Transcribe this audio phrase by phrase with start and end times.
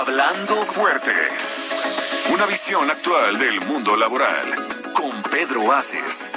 [0.00, 1.12] Hablando fuerte.
[2.32, 4.68] Una visión actual del mundo laboral.
[4.94, 6.30] Con Pedro Aces.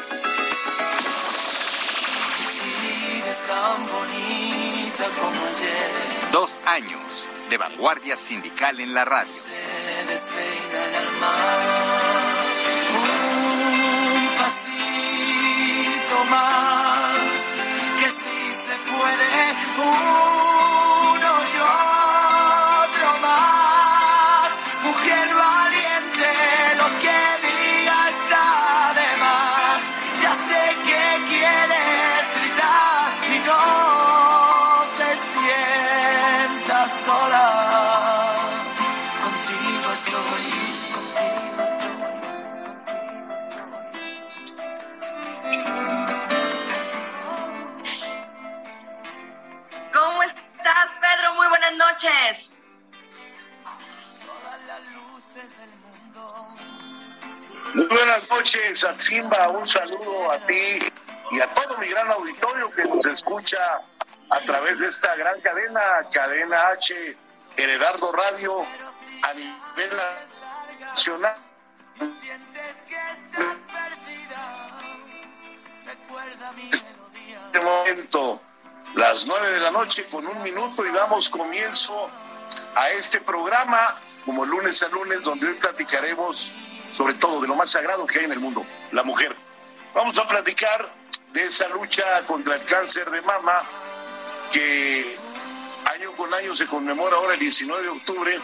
[3.48, 6.32] tan bonita como ayer.
[6.32, 9.32] Dos años de vanguardia sindical en la radio.
[9.32, 11.34] Se despeina el alma.
[12.98, 17.10] Un pasito más.
[18.00, 19.54] Que si se puede.
[19.78, 20.51] Uno
[51.72, 52.54] buenas noches.
[54.26, 56.48] Todas las luces del mundo.
[57.74, 59.50] Muy buenas noches, Atsimba.
[59.50, 60.80] Un saludo a ti
[61.32, 63.82] y a todo mi gran auditorio que nos escucha
[64.30, 67.18] a través de esta gran cadena, Cadena H,
[67.58, 68.66] Herardo Radio,
[69.24, 69.98] a nivel
[70.80, 71.38] nacional.
[72.20, 74.80] Sientes que estás perdida.
[75.86, 77.40] Recuerda mi melodía.
[77.40, 78.42] En este momento,
[78.96, 82.10] las nueve de la noche con un minuto y damos comienzo
[82.76, 86.54] a este programa, como lunes a lunes, donde hoy platicaremos
[86.92, 89.36] sobre todo de lo más sagrado que hay en el mundo, la mujer.
[89.94, 90.94] Vamos a platicar
[91.32, 93.64] de esa lucha contra el cáncer de mama
[94.52, 95.18] que
[95.94, 98.40] año con año se conmemora ahora el 19 de octubre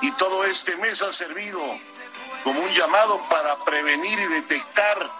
[0.00, 1.60] y todo este mes ha servido
[2.42, 5.10] como un llamado para prevenir y detectar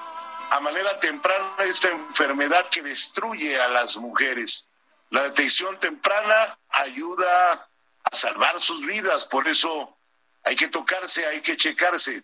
[0.52, 4.68] a manera temprana esta enfermedad que destruye a las mujeres.
[5.08, 7.66] La detección temprana ayuda
[8.04, 9.96] a salvar sus vidas, por eso
[10.44, 12.22] hay que tocarse, hay que checarse.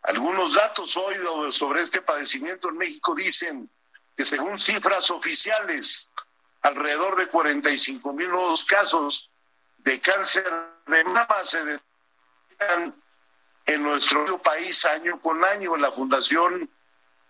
[0.00, 1.16] Algunos datos hoy
[1.52, 3.68] sobre este padecimiento en México dicen
[4.16, 6.10] que según cifras oficiales,
[6.62, 9.30] alrededor de 45 mil nuevos casos
[9.76, 10.50] de cáncer
[10.86, 12.94] de mama se detectan
[13.66, 15.76] en nuestro país año con año.
[15.76, 16.70] La Fundación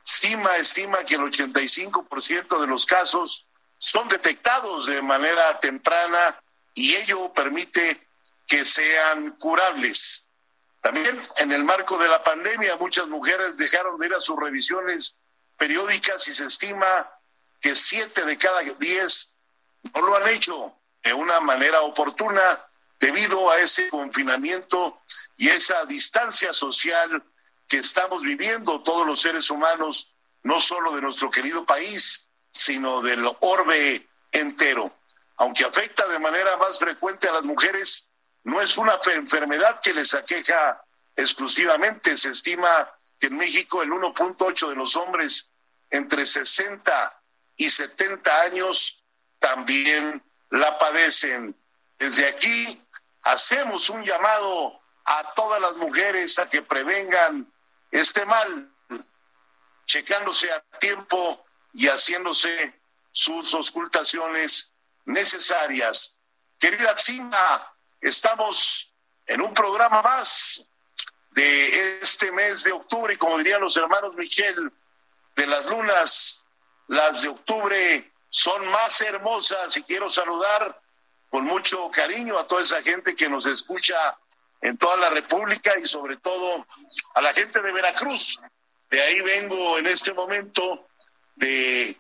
[0.08, 3.46] CIMA estima que el 85% de los casos
[3.76, 6.40] son detectados de manera temprana
[6.72, 8.06] y ello permite
[8.46, 10.26] que sean curables.
[10.80, 15.20] También en el marco de la pandemia muchas mujeres dejaron de ir a sus revisiones
[15.58, 17.10] periódicas y se estima
[17.60, 19.36] que siete de cada diez
[19.94, 22.64] no lo han hecho de una manera oportuna
[22.98, 25.02] debido a ese confinamiento
[25.36, 27.22] y esa distancia social
[27.68, 33.30] que estamos viviendo todos los seres humanos, no solo de nuestro querido país, sino del
[33.40, 34.92] orbe entero.
[35.36, 38.08] Aunque afecta de manera más frecuente a las mujeres,
[38.44, 40.82] no es una enfermedad que les aqueja
[41.14, 42.16] exclusivamente.
[42.16, 42.90] Se estima
[43.20, 45.52] que en México el 1.8 de los hombres
[45.90, 47.22] entre 60
[47.56, 49.04] y 70 años
[49.38, 51.54] también la padecen.
[51.98, 52.82] Desde aquí
[53.22, 57.50] hacemos un llamado a todas las mujeres a que prevengan
[57.90, 58.70] este mal,
[59.86, 62.74] checándose a tiempo y haciéndose
[63.10, 64.72] sus auscultaciones
[65.06, 66.20] necesarias.
[66.58, 68.94] Querida Xina, estamos
[69.26, 70.68] en un programa más
[71.30, 74.72] de este mes de octubre, y como dirían los hermanos Miguel,
[75.36, 76.44] de las lunas,
[76.88, 80.80] las de octubre son más hermosas y quiero saludar
[81.30, 84.18] con mucho cariño a toda esa gente que nos escucha
[84.60, 86.66] en toda la República y sobre todo
[87.14, 88.40] a la gente de Veracruz.
[88.90, 90.88] De ahí vengo en este momento
[91.36, 91.96] de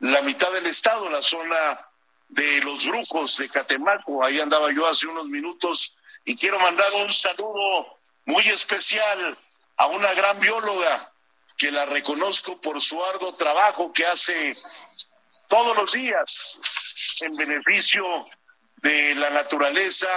[0.00, 1.86] la mitad del estado, la zona
[2.28, 4.24] de los brujos de Catemaco.
[4.24, 9.36] Ahí andaba yo hace unos minutos y quiero mandar un saludo muy especial
[9.76, 11.12] a una gran bióloga
[11.56, 14.50] que la reconozco por su arduo trabajo que hace
[15.48, 16.58] todos los días
[17.20, 18.04] en beneficio
[18.76, 20.08] de la naturaleza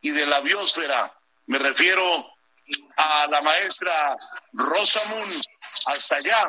[0.00, 1.14] y de la biosfera.
[1.50, 2.32] Me refiero
[2.96, 4.16] a la maestra
[4.52, 5.28] Rosa Moon
[5.86, 6.44] hasta allá,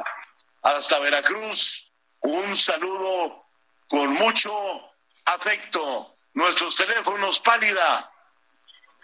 [0.62, 1.92] hasta Veracruz.
[2.21, 3.48] Un saludo
[3.88, 4.53] con mucho
[5.25, 6.13] afecto.
[6.36, 8.12] Nuestros teléfonos, pálida.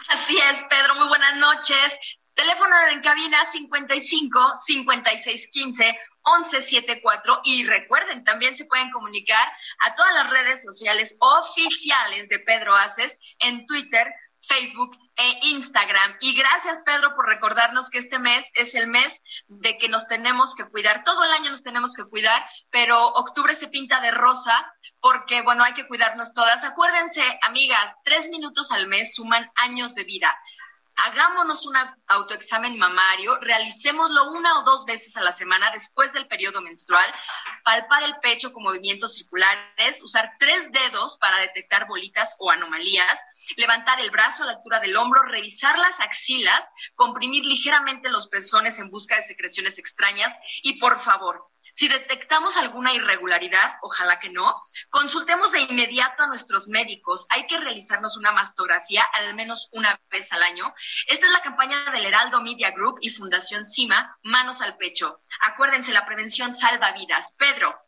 [0.10, 1.98] Así es, Pedro, muy buenas noches.
[2.36, 10.14] Teléfono en cabina 55 56 15 1174 y recuerden, también se pueden comunicar a todas
[10.14, 14.14] las redes sociales oficiales de Pedro Aces en Twitter,
[14.48, 16.18] Facebook e Instagram.
[16.22, 20.56] Y gracias, Pedro, por recordarnos que este mes es el mes de que nos tenemos
[20.56, 21.04] que cuidar.
[21.04, 25.64] Todo el año nos tenemos que cuidar, pero octubre se pinta de rosa porque, bueno,
[25.64, 26.64] hay que cuidarnos todas.
[26.64, 30.36] Acuérdense, amigas, tres minutos al mes suman años de vida
[30.98, 31.76] hagámonos un
[32.08, 37.06] autoexamen mamario, realicémoslo una o dos veces a la semana después del periodo menstrual,
[37.64, 43.20] palpar el pecho con movimientos circulares, usar tres dedos para detectar bolitas o anomalías,
[43.56, 46.64] levantar el brazo a la altura del hombro, revisar las axilas,
[46.96, 52.92] comprimir ligeramente los pezones en busca de secreciones extrañas y por favor, si detectamos alguna
[52.92, 54.60] irregularidad, ojalá que no,
[54.90, 57.28] consultemos de inmediato a nuestros médicos.
[57.30, 60.74] Hay que realizarnos una mastografía al menos una vez al año.
[61.06, 65.22] Esta es la campaña del Heraldo Media Group y Fundación CIMA, Manos al Pecho.
[65.42, 67.36] Acuérdense, la prevención salva vidas.
[67.38, 67.80] Pedro.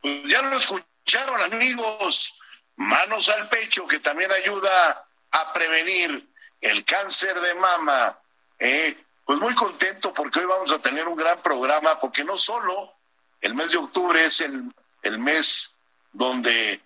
[0.00, 2.40] Pues ya lo escucharon, amigos.
[2.76, 6.26] Manos al Pecho, que también ayuda a prevenir
[6.62, 8.18] el cáncer de mama.
[8.58, 8.96] ¿eh?
[9.30, 12.92] Pues muy contento porque hoy vamos a tener un gran programa, porque no solo
[13.40, 15.70] el mes de octubre es el, el mes
[16.10, 16.80] donde,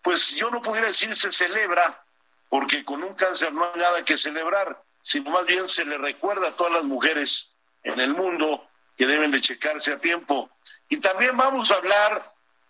[0.00, 2.00] pues yo no pudiera decir se celebra,
[2.48, 6.50] porque con un cáncer no hay nada que celebrar, sino más bien se le recuerda
[6.50, 10.48] a todas las mujeres en el mundo que deben de checarse a tiempo.
[10.88, 12.24] Y también vamos a hablar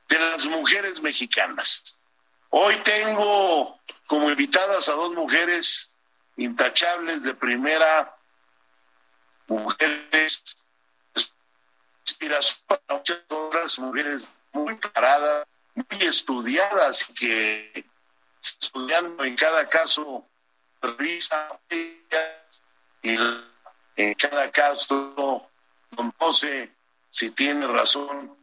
[0.09, 2.01] de las mujeres mexicanas.
[2.49, 5.95] Hoy tengo como invitadas a dos mujeres
[6.39, 8.17] intachables de primera
[9.51, 10.57] mujeres
[12.05, 17.85] inspiración para muchas otras mujeres muy paradas, muy estudiadas y que
[18.41, 20.25] estudiando en cada caso
[20.81, 22.07] revisa y
[23.97, 25.51] en cada caso
[26.21, 26.73] no sé
[27.09, 28.37] si tiene razón.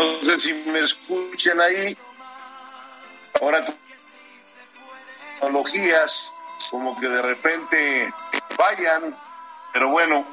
[0.00, 1.94] No sé si me escuchen ahí.
[3.38, 3.66] Ahora
[5.38, 6.32] tecnologías
[6.70, 8.10] como que de repente
[8.56, 9.14] vayan,
[9.74, 10.24] pero bueno.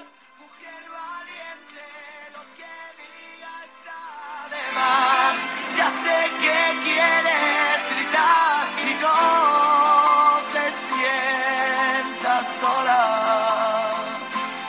[5.75, 13.01] Ya sé que quieres gritar y no te sientas sola.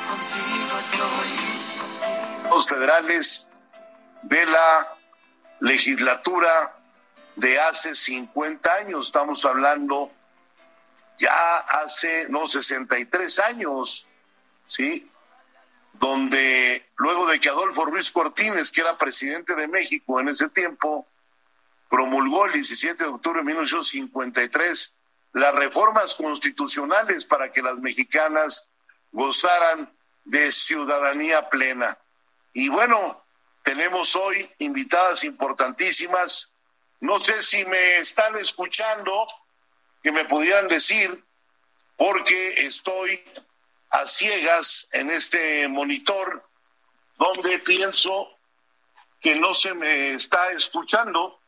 [0.08, 2.50] Contigo estoy.
[2.50, 3.48] Los federales
[4.28, 4.96] de la
[5.60, 6.76] legislatura
[7.36, 10.10] de hace 50 años, estamos hablando
[11.18, 14.06] ya hace, no, 63 años,
[14.66, 15.10] ¿sí?
[15.94, 21.06] Donde luego de que Adolfo Ruiz Cortines, que era presidente de México en ese tiempo,
[21.88, 24.94] promulgó el 17 de octubre de 1953
[25.32, 28.68] las reformas constitucionales para que las mexicanas
[29.10, 29.90] gozaran
[30.24, 31.98] de ciudadanía plena.
[32.52, 33.24] Y bueno,
[33.68, 36.54] tenemos hoy invitadas importantísimas.
[37.00, 39.26] No sé si me están escuchando,
[40.02, 41.22] que me pudieran decir,
[41.94, 43.22] porque estoy
[43.90, 46.48] a ciegas en este monitor
[47.18, 48.30] donde pienso
[49.20, 51.38] que no se me está escuchando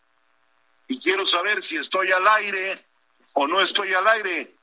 [0.88, 2.84] y quiero saber si estoy al aire
[3.32, 4.56] o no estoy al aire.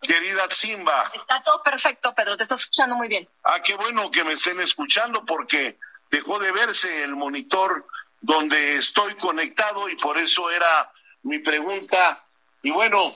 [0.00, 1.12] Querida Simba.
[1.14, 3.28] Está todo perfecto, Pedro, te estás escuchando muy bien.
[3.44, 5.76] Ah, qué bueno que me estén escuchando porque
[6.10, 7.86] dejó de verse el monitor
[8.20, 12.24] donde estoy conectado y por eso era mi pregunta.
[12.62, 13.14] Y bueno,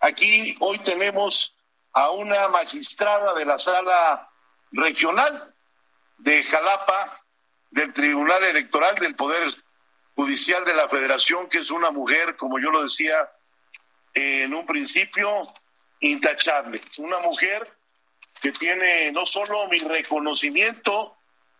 [0.00, 1.54] aquí hoy tenemos
[1.92, 4.28] a una magistrada de la sala
[4.72, 5.54] regional
[6.18, 7.20] de Jalapa,
[7.70, 9.54] del Tribunal Electoral del Poder
[10.14, 13.30] Judicial de la Federación, que es una mujer, como yo lo decía
[14.12, 15.42] en un principio,
[16.00, 16.80] intachable.
[16.98, 17.68] Una mujer
[18.40, 21.13] que tiene no solo mi reconocimiento,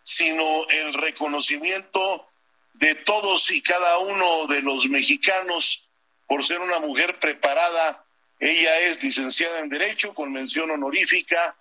[0.04, 2.28] sino el reconocimiento
[2.74, 5.88] de todos y cada uno de los mexicanos
[6.28, 8.04] por ser una mujer preparada.
[8.38, 11.56] Ella es licenciada en Derecho con mención honorífica,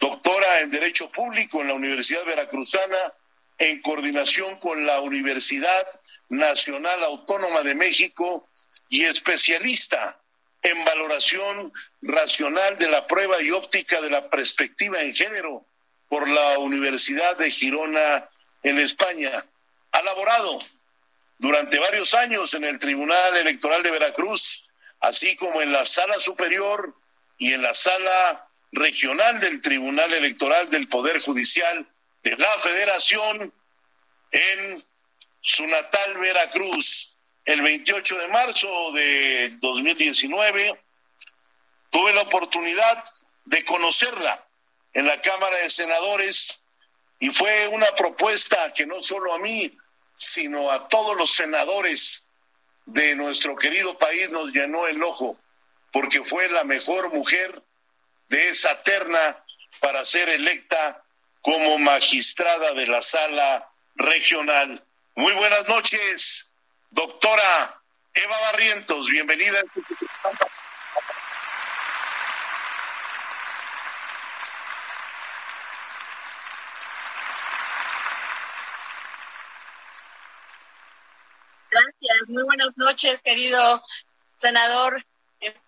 [0.00, 3.12] doctora en Derecho Público en la Universidad Veracruzana,
[3.58, 5.86] en coordinación con la Universidad
[6.30, 8.48] Nacional Autónoma de México
[8.88, 10.18] y especialista
[10.62, 15.66] en valoración racional de la prueba y óptica de la perspectiva en género
[16.14, 18.30] por la Universidad de Girona
[18.62, 19.44] en España.
[19.90, 20.60] Ha laborado
[21.38, 24.64] durante varios años en el Tribunal Electoral de Veracruz,
[25.00, 26.94] así como en la Sala Superior
[27.36, 31.84] y en la Sala Regional del Tribunal Electoral del Poder Judicial
[32.22, 33.52] de la Federación
[34.30, 34.84] en
[35.40, 37.16] su natal Veracruz.
[37.44, 40.80] El 28 de marzo de 2019
[41.90, 43.02] tuve la oportunidad
[43.46, 44.43] de conocerla
[44.94, 46.62] en la Cámara de Senadores
[47.18, 49.76] y fue una propuesta que no solo a mí,
[50.16, 52.26] sino a todos los senadores
[52.86, 55.38] de nuestro querido país nos llenó el ojo,
[55.92, 57.62] porque fue la mejor mujer
[58.28, 59.42] de esa terna
[59.80, 61.02] para ser electa
[61.40, 64.84] como magistrada de la sala regional.
[65.14, 66.52] Muy buenas noches,
[66.90, 67.80] doctora
[68.14, 69.60] Eva Barrientos, bienvenida.
[82.24, 83.82] Gracias, muy buenas noches, querido
[84.34, 85.04] senador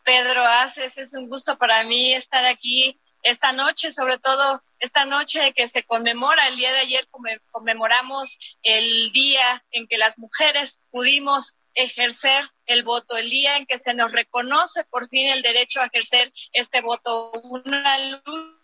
[0.04, 0.96] Pedro Aces.
[0.96, 5.82] Es un gusto para mí estar aquí esta noche, sobre todo esta noche que se
[5.82, 7.08] conmemora, el día de ayer
[7.50, 13.78] conmemoramos el día en que las mujeres pudimos ejercer el voto, el día en que
[13.78, 18.55] se nos reconoce por fin el derecho a ejercer este voto, una lucha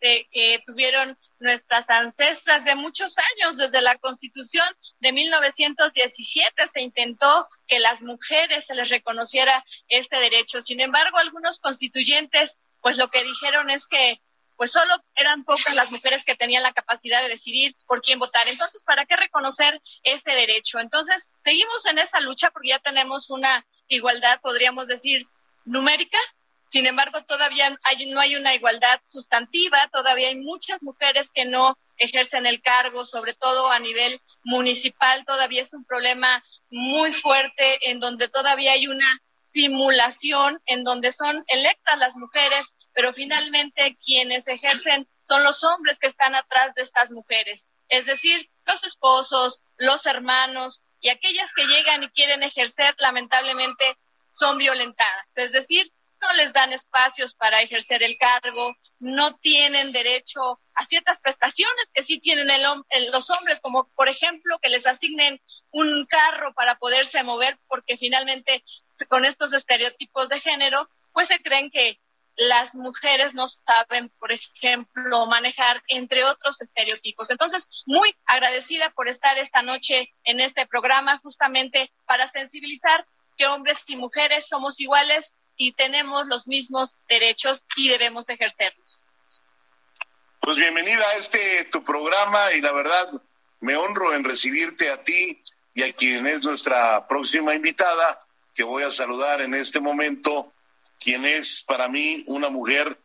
[0.00, 4.66] de, que tuvieron nuestras ancestras de muchos años, desde la Constitución
[5.00, 10.60] de 1917 se intentó que las mujeres se les reconociera este derecho.
[10.60, 14.20] Sin embargo, algunos constituyentes, pues lo que dijeron es que
[14.56, 18.46] pues solo eran pocas las mujeres que tenían la capacidad de decidir por quién votar.
[18.46, 20.78] Entonces, ¿para qué reconocer ese derecho?
[20.78, 25.26] Entonces, seguimos en esa lucha porque ya tenemos una igualdad, podríamos decir,
[25.64, 26.18] numérica.
[26.72, 31.76] Sin embargo, todavía hay, no hay una igualdad sustantiva, todavía hay muchas mujeres que no
[31.98, 38.00] ejercen el cargo, sobre todo a nivel municipal, todavía es un problema muy fuerte en
[38.00, 45.06] donde todavía hay una simulación en donde son electas las mujeres, pero finalmente quienes ejercen
[45.20, 50.84] son los hombres que están atrás de estas mujeres, es decir, los esposos, los hermanos
[51.02, 56.72] y aquellas que llegan y quieren ejercer, lamentablemente son violentadas, es decir, no les dan
[56.72, 62.48] espacios para ejercer el cargo, no tienen derecho a ciertas prestaciones que sí tienen
[63.10, 68.64] los hombres, como por ejemplo que les asignen un carro para poderse mover, porque finalmente
[69.08, 72.00] con estos estereotipos de género, pues se creen que
[72.36, 77.28] las mujeres no saben, por ejemplo, manejar, entre otros estereotipos.
[77.30, 83.82] Entonces, muy agradecida por estar esta noche en este programa, justamente para sensibilizar que hombres
[83.86, 89.02] y mujeres somos iguales y tenemos los mismos derechos y debemos ejercerlos.
[90.40, 93.22] Pues bienvenida a este tu programa y la verdad
[93.60, 95.42] me honro en recibirte a ti
[95.74, 98.18] y a quien es nuestra próxima invitada,
[98.54, 100.52] que voy a saludar en este momento
[100.98, 102.98] quien es para mí una mujer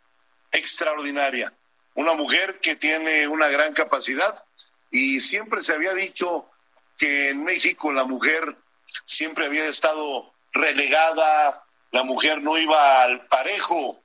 [0.51, 1.54] extraordinaria,
[1.96, 4.44] una mujer que tiene una gran capacidad
[4.92, 6.50] y siempre se había dicho
[6.98, 8.58] que en México la mujer
[9.06, 11.67] siempre había estado relegada,
[11.98, 14.00] la mujer no iba al parejo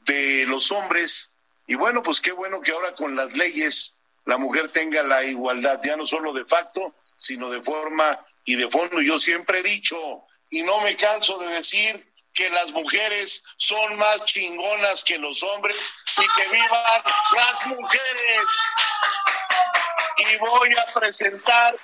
[0.00, 1.32] de los hombres
[1.66, 5.80] y bueno, pues qué bueno que ahora con las leyes la mujer tenga la igualdad,
[5.82, 9.00] ya no solo de facto, sino de forma y de fondo.
[9.00, 9.96] Yo siempre he dicho,
[10.50, 15.94] y no me canso de decir, que las mujeres son más chingonas que los hombres
[16.18, 17.02] y que vivan
[17.36, 18.50] las mujeres.
[20.18, 21.74] Y voy a presentar,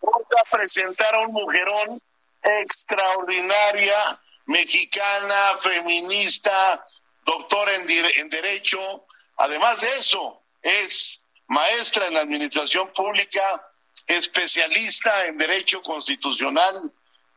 [0.00, 2.00] voy a presentar a un mujerón
[2.42, 6.84] extraordinaria, mexicana, feminista,
[7.24, 9.06] doctora en, en Derecho.
[9.36, 13.62] Además de eso, es maestra en Administración Pública,
[14.06, 16.90] especialista en Derecho Constitucional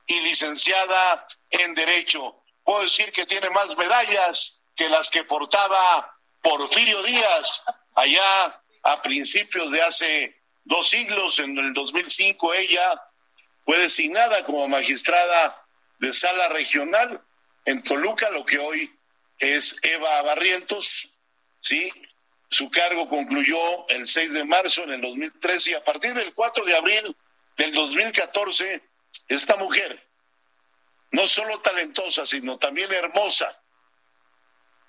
[0.07, 2.43] y licenciada en Derecho.
[2.63, 7.63] Puedo decir que tiene más medallas que las que portaba Porfirio Díaz
[7.95, 13.01] allá a principios de hace dos siglos, en el 2005 ella
[13.65, 15.65] fue designada como magistrada
[15.99, 17.21] de sala regional
[17.65, 18.91] en Toluca, lo que hoy
[19.39, 21.09] es Eva Barrientos,
[21.59, 21.91] ¿sí?
[22.49, 26.65] Su cargo concluyó el 6 de marzo en el 2013 y a partir del 4
[26.65, 27.15] de abril
[27.57, 28.81] del 2014
[29.27, 30.03] esta mujer,
[31.11, 33.57] no solo talentosa, sino también hermosa,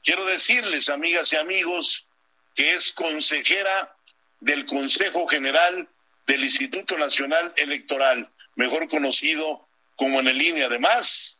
[0.03, 2.07] quiero decirles, amigas y amigos,
[2.55, 3.95] que es consejera
[4.41, 5.89] del Consejo General
[6.27, 9.67] del Instituto Nacional Electoral, mejor conocido
[9.97, 10.67] como línea.
[10.67, 11.39] Además,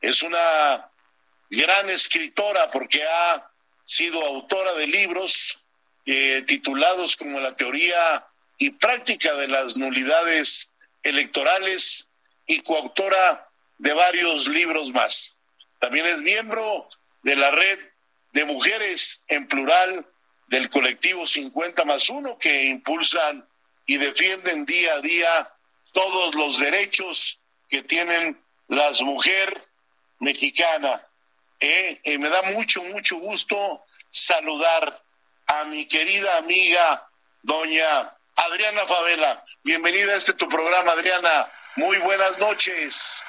[0.00, 0.90] es una
[1.50, 3.50] gran escritora porque ha
[3.84, 5.60] sido autora de libros
[6.06, 8.26] eh, titulados como La teoría
[8.58, 10.70] y práctica de las nulidades
[11.02, 12.08] electorales
[12.46, 15.36] y coautora de varios libros más.
[15.80, 16.88] También es miembro
[17.22, 17.78] de la red
[18.32, 20.06] de mujeres en plural
[20.48, 23.46] del colectivo 50 más 1 que impulsan
[23.86, 25.53] y defienden día a día
[25.94, 29.62] todos los derechos que tienen las mujeres
[30.18, 31.00] mexicanas.
[31.60, 35.02] Eh, eh, me da mucho, mucho gusto saludar
[35.46, 37.08] a mi querida amiga,
[37.42, 39.42] doña Adriana Favela.
[39.62, 41.46] Bienvenida a este tu programa, Adriana.
[41.76, 43.24] Muy buenas noches.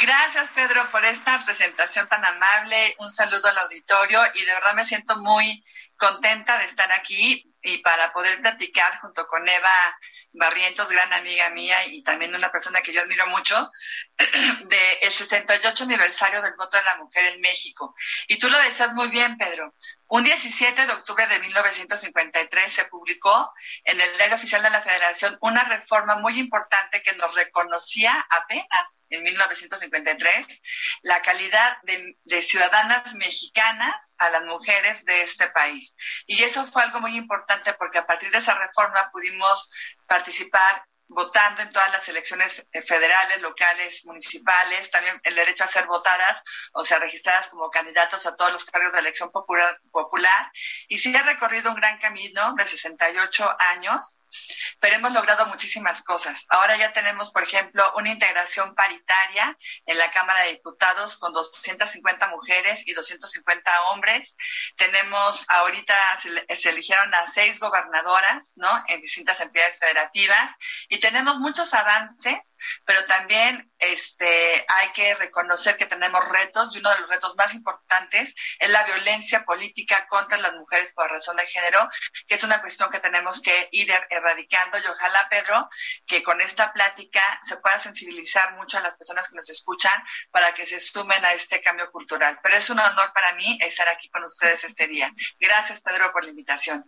[0.00, 2.96] Gracias, Pedro, por esta presentación tan amable.
[2.98, 5.64] Un saludo al auditorio y de verdad me siento muy
[5.96, 9.98] contenta de estar aquí y para poder platicar junto con Eva
[10.32, 13.70] Barrientos, gran amiga mía y también una persona que yo admiro mucho,
[14.64, 17.94] del 68 aniversario del voto de la mujer en México.
[18.26, 19.74] Y tú lo decías muy bien, Pedro.
[20.10, 23.52] Un 17 de octubre de 1953 se publicó
[23.84, 29.02] en el Diario Oficial de la Federación una reforma muy importante que nos reconocía apenas
[29.10, 30.46] en 1953
[31.02, 35.94] la calidad de, de, ciudadanas mexicanas a las mujeres de este país.
[36.26, 39.70] Y eso fue algo muy importante porque a partir de esa reforma pudimos
[40.06, 45.86] participar votando en todas las elecciones eh, federales, locales, municipales, también el derecho a ser
[45.86, 50.52] votadas, o sea, registradas como candidatos a todos los cargos de elección popular, popular.
[50.88, 54.17] Y sí ha recorrido un gran camino de 68 años
[54.80, 56.44] pero hemos logrado muchísimas cosas.
[56.48, 59.56] Ahora ya tenemos, por ejemplo, una integración paritaria
[59.86, 64.36] en la Cámara de Diputados con 250 mujeres y 250 hombres.
[64.76, 68.84] Tenemos, ahorita se, eligieron a seis gobernadoras, ¿no?
[68.88, 70.52] En distintas entidades federativas
[70.88, 76.90] y tenemos muchos avances, pero también este, hay que reconocer que tenemos retos y uno
[76.90, 81.46] de los retos más importantes es la violencia política contra las mujeres por razón de
[81.46, 81.88] género,
[82.26, 85.68] que es una cuestión que tenemos que ir erradicando y ojalá, Pedro,
[86.06, 89.92] que con esta plática se pueda sensibilizar mucho a las personas que nos escuchan
[90.30, 92.38] para que se sumen a este cambio cultural.
[92.42, 95.10] Pero es un honor para mí estar aquí con ustedes este día.
[95.40, 96.84] Gracias, Pedro, por la invitación.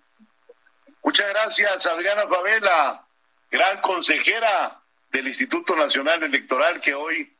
[1.02, 3.06] Muchas gracias, Adriana Favela,
[3.50, 7.34] gran consejera del Instituto Nacional Electoral que hoy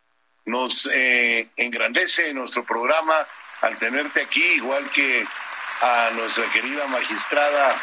[0.47, 3.27] nos eh, engrandece en nuestro programa
[3.61, 5.25] al tenerte aquí, igual que
[5.83, 7.75] a nuestra querida magistrada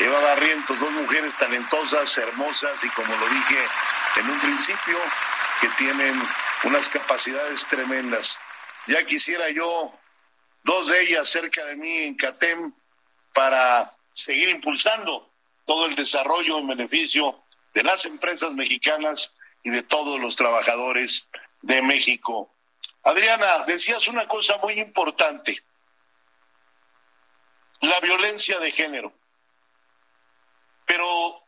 [0.00, 3.58] Eva Barrientos, dos mujeres talentosas, hermosas y como lo dije
[4.16, 4.98] en un principio,
[5.60, 6.20] que tienen
[6.64, 8.40] unas capacidades tremendas.
[8.86, 9.92] Ya quisiera yo
[10.64, 12.72] dos de ellas cerca de mí en CATEM
[13.34, 15.30] para seguir impulsando
[15.66, 17.42] todo el desarrollo en beneficio
[17.74, 21.28] de las empresas mexicanas y de todos los trabajadores
[21.60, 22.50] de México.
[23.02, 25.62] Adriana, decías una cosa muy importante,
[27.82, 29.19] la violencia de género.
[30.90, 31.44] Pero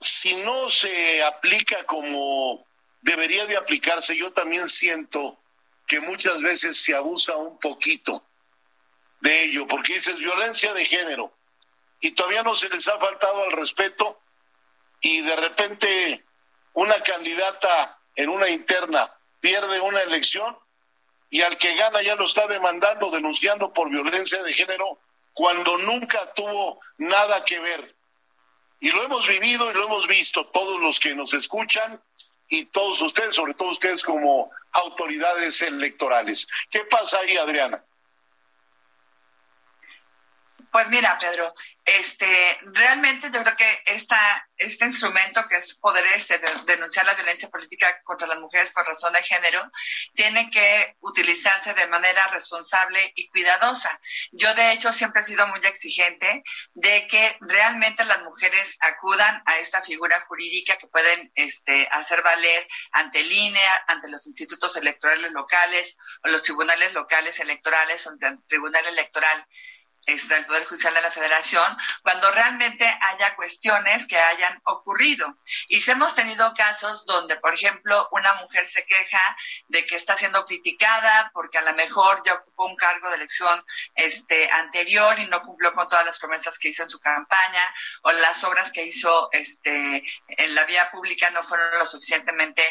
[0.00, 2.64] si no se aplica como
[3.02, 5.38] debería de aplicarse, yo también siento
[5.86, 8.24] que muchas veces se abusa un poquito
[9.20, 11.34] de ello, porque dices violencia de género
[12.00, 14.18] y todavía no se les ha faltado al respeto
[15.02, 16.24] y de repente
[16.72, 20.56] una candidata en una interna pierde una elección
[21.28, 24.98] y al que gana ya lo está demandando, denunciando por violencia de género,
[25.34, 28.01] cuando nunca tuvo nada que ver.
[28.82, 32.02] Y lo hemos vivido y lo hemos visto todos los que nos escuchan
[32.48, 36.48] y todos ustedes, sobre todo ustedes como autoridades electorales.
[36.68, 37.84] ¿Qué pasa ahí, Adriana?
[40.72, 41.52] Pues mira, Pedro,
[41.84, 47.50] este, realmente yo creo que esta, este instrumento que es poder este, denunciar la violencia
[47.50, 49.70] política contra las mujeres por razón de género
[50.14, 54.00] tiene que utilizarse de manera responsable y cuidadosa.
[54.30, 59.58] Yo de hecho siempre he sido muy exigente de que realmente las mujeres acudan a
[59.58, 65.98] esta figura jurídica que pueden este, hacer valer ante INE, ante los institutos electorales locales
[66.24, 69.46] o los tribunales locales electorales o ante el tribunal electoral
[70.06, 75.38] del Poder Judicial de la Federación cuando realmente haya cuestiones que hayan ocurrido.
[75.68, 79.20] Y si hemos tenido casos donde, por ejemplo, una mujer se queja
[79.68, 83.64] de que está siendo criticada porque a lo mejor ya ocupó un cargo de elección
[83.94, 87.62] este, anterior y no cumplió con todas las promesas que hizo en su campaña,
[88.02, 92.62] o las obras que hizo este, en la vía pública no fueron lo suficientemente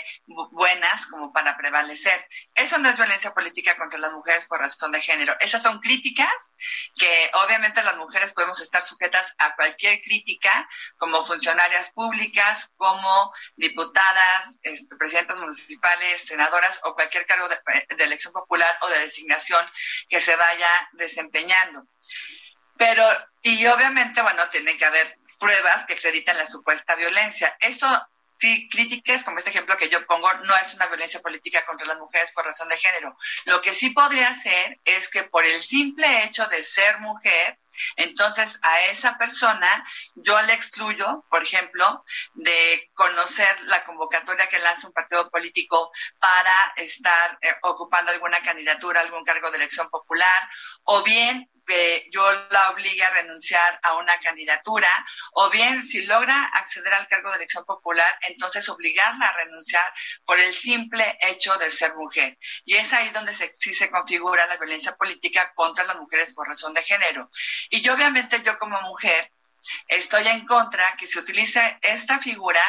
[0.52, 2.28] buenas como para prevalecer.
[2.56, 5.36] Eso no es violencia política contra las mujeres por razón de género.
[5.40, 6.54] Esas son críticas
[6.98, 14.60] que obviamente las mujeres podemos estar sujetas a cualquier crítica como funcionarias públicas, como diputadas,
[14.64, 17.60] este, presidentas municipales, senadoras o cualquier cargo de,
[18.00, 19.66] elección popular o de designación
[20.10, 21.86] que se vaya desempeñando.
[22.78, 23.06] Pero,
[23.42, 27.56] y obviamente, bueno, tiene que haber pruebas que acreditan la supuesta violencia.
[27.60, 27.88] Eso
[28.42, 32.32] críticas, como este ejemplo que yo pongo, no es una violencia política contra las mujeres
[32.32, 33.16] por razón de género.
[33.46, 37.58] Lo que sí podría ser es que por el simple hecho de ser mujer,
[37.96, 44.88] entonces a esa persona yo le excluyo, por ejemplo, de conocer la convocatoria que lanza
[44.88, 50.50] un partido político para estar eh, ocupando alguna candidatura, algún cargo de elección popular,
[50.84, 51.50] o bien
[52.12, 54.90] yo la obligue a renunciar a una candidatura,
[55.34, 59.94] o bien si logra acceder al cargo de elección popular, entonces obligarla a renunciar
[60.26, 62.38] por el simple hecho de ser mujer.
[62.66, 66.48] Y es ahí donde se, sí se configura la violencia política contra las mujeres por
[66.48, 67.30] razón de género.
[67.70, 69.32] Y yo obviamente yo como mujer
[69.88, 72.62] estoy en contra que se utilice esta figura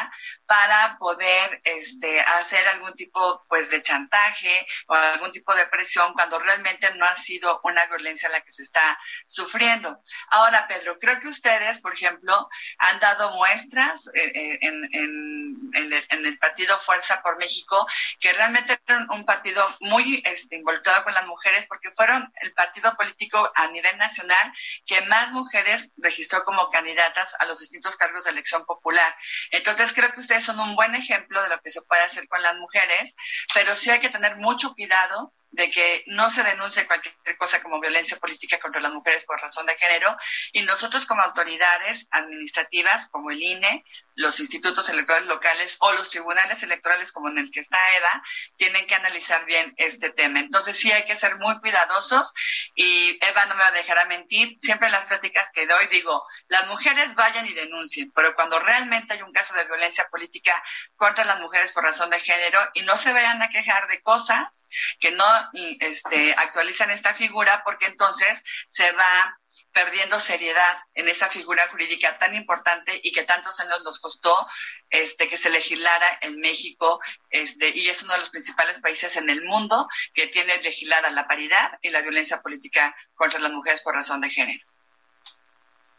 [0.45, 6.39] para poder este, hacer algún tipo pues, de chantaje o algún tipo de presión cuando
[6.39, 10.01] realmente no ha sido una violencia la que se está sufriendo.
[10.29, 16.77] Ahora, Pedro, creo que ustedes, por ejemplo, han dado muestras eh, eh, en, el, partido
[16.79, 17.87] Fuerza por México,
[18.19, 22.95] que realmente eran un partido muy este, involucrado con las mujeres porque fueron el partido
[22.95, 24.53] político a nivel nacional
[24.85, 29.15] que más mujeres registró como candidatas a los distintos cargos de elección popular.
[29.51, 32.41] Entonces, creo que ustedes son un buen ejemplo de lo que se puede hacer con
[32.41, 33.15] las mujeres,
[33.53, 37.79] pero sí hay que tener mucho cuidado de que no se denuncie cualquier cosa como
[37.79, 40.17] violencia política contra las mujeres por razón de género
[40.51, 43.85] y nosotros como autoridades administrativas como el INE,
[44.15, 48.23] los institutos electorales locales o los tribunales electorales como en el que está Eva,
[48.57, 50.39] tienen que analizar bien este tema.
[50.39, 52.33] Entonces sí hay que ser muy cuidadosos
[52.75, 55.85] y Eva no me va a dejar a mentir, siempre en las pláticas que doy
[55.87, 60.63] digo, las mujeres vayan y denuncien, pero cuando realmente hay un caso de violencia política
[60.95, 64.65] contra las mujeres por razón de género y no se vayan a quejar de cosas
[64.99, 69.39] que no este, actualizan esta figura porque entonces se va
[69.71, 74.47] perdiendo seriedad en esa figura jurídica tan importante y que tantos años nos costó
[74.89, 79.29] este, que se legislara en México este, y es uno de los principales países en
[79.29, 83.95] el mundo que tiene legislada la paridad y la violencia política contra las mujeres por
[83.95, 84.65] razón de género.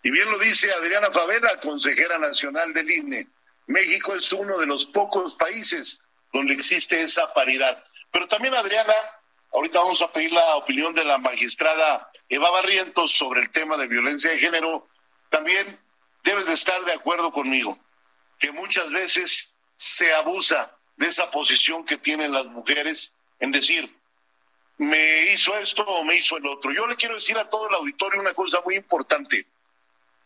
[0.02, 3.26] Y bien lo dice Adriana Favela, consejera nacional del INE.
[3.66, 6.00] México es uno de los pocos países
[6.32, 7.82] donde existe esa paridad.
[8.10, 8.92] Pero también, Adriana,
[9.54, 13.86] Ahorita vamos a pedir la opinión de la magistrada Eva Barrientos sobre el tema de
[13.86, 14.88] violencia de género.
[15.30, 15.78] También
[16.24, 17.78] debes de estar de acuerdo conmigo
[18.40, 23.96] que muchas veces se abusa de esa posición que tienen las mujeres en decir,
[24.78, 26.72] me hizo esto o me hizo el otro.
[26.72, 29.46] Yo le quiero decir a todo el auditorio una cosa muy importante.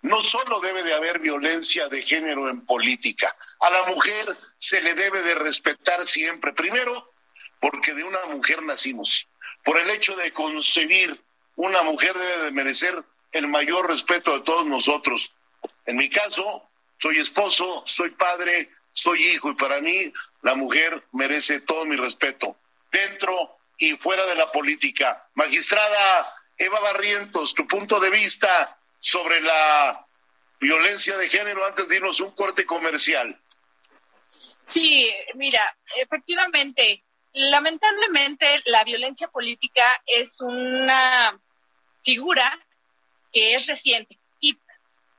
[0.00, 4.94] No solo debe de haber violencia de género en política, a la mujer se le
[4.94, 6.54] debe de respetar siempre.
[6.54, 7.12] Primero,
[7.60, 9.28] porque de una mujer nacimos.
[9.64, 11.20] Por el hecho de concebir,
[11.56, 15.32] una mujer debe de merecer el mayor respeto de todos nosotros.
[15.86, 16.68] En mi caso,
[16.98, 22.56] soy esposo, soy padre, soy hijo y para mí la mujer merece todo mi respeto,
[22.90, 25.28] dentro y fuera de la política.
[25.34, 30.04] Magistrada Eva Barrientos, tu punto de vista sobre la
[30.60, 33.38] violencia de género antes de irnos un corte comercial.
[34.60, 41.38] Sí, mira, efectivamente, lamentablemente la violencia política es una
[42.02, 42.58] figura
[43.32, 44.58] que es reciente y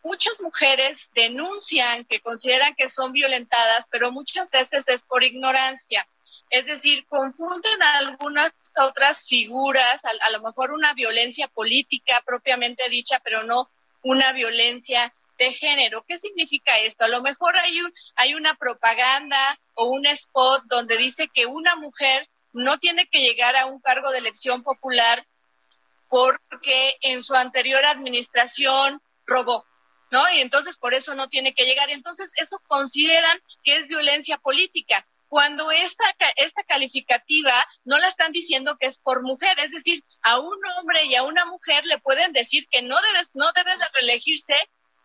[0.03, 6.07] muchas mujeres denuncian que consideran que son violentadas, pero muchas veces es por ignorancia.
[6.49, 13.21] Es decir, confunden algunas otras figuras, a, a lo mejor una violencia política propiamente dicha,
[13.23, 13.69] pero no
[14.01, 16.03] una violencia de género.
[16.07, 17.05] ¿Qué significa esto?
[17.05, 21.75] A lo mejor hay, un, hay una propaganda o un spot donde dice que una
[21.77, 25.25] mujer no tiene que llegar a un cargo de elección popular
[26.09, 29.65] porque en su anterior administración robó,
[30.11, 30.29] ¿no?
[30.31, 31.89] Y entonces por eso no tiene que llegar.
[31.89, 35.07] Entonces eso consideran que es violencia política.
[35.29, 36.05] Cuando esta,
[36.37, 37.53] esta calificativa
[37.85, 41.21] no la están diciendo que es por mujer, es decir, a un hombre y a
[41.21, 44.55] una mujer le pueden decir que no debes, no debe de reelegirse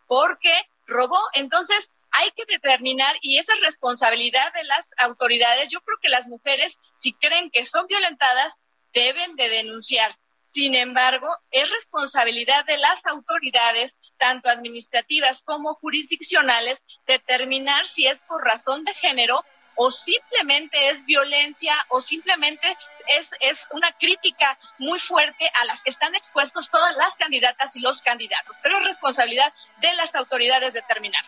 [0.07, 0.53] porque
[0.87, 1.19] robó.
[1.35, 5.71] Entonces, hay que determinar, y esa es responsabilidad de las autoridades.
[5.71, 8.61] Yo creo que las mujeres, si creen que son violentadas,
[8.93, 10.17] deben de denunciar.
[10.41, 18.45] Sin embargo, es responsabilidad de las autoridades, tanto administrativas como jurisdiccionales, determinar si es por
[18.45, 19.43] razón de género
[19.77, 22.77] o simplemente es violencia o simplemente
[23.17, 27.81] es, es una crítica muy fuerte a las que están expuestos todas las candidatas y
[27.81, 28.57] los candidatos.
[28.63, 31.25] Pero es responsabilidad de las autoridades determinar.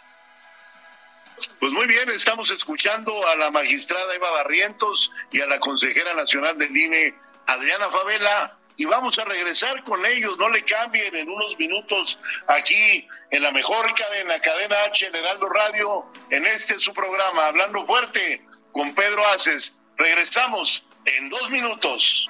[1.60, 6.56] Pues muy bien, estamos escuchando a la magistrada Eva Barrientos y a la consejera nacional
[6.56, 7.14] del INE,
[7.46, 13.08] Adriana Favela, y vamos a regresar con ellos, no le cambien en unos minutos aquí
[13.30, 18.44] en la mejor cadena, cadena H, en Heraldo Radio, en este su programa, Hablando Fuerte,
[18.72, 19.74] con Pedro Aces.
[19.96, 22.28] Regresamos en dos minutos.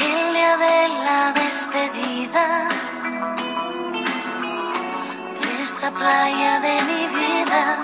[0.00, 2.68] El día de la despedida
[5.40, 7.78] de esta playa de mi vida,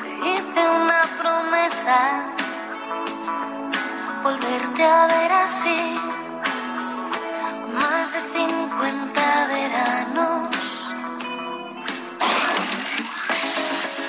[0.00, 2.39] te hice una promesa
[4.22, 5.98] volverte a ver así.
[7.72, 10.56] Más de 50 veranos.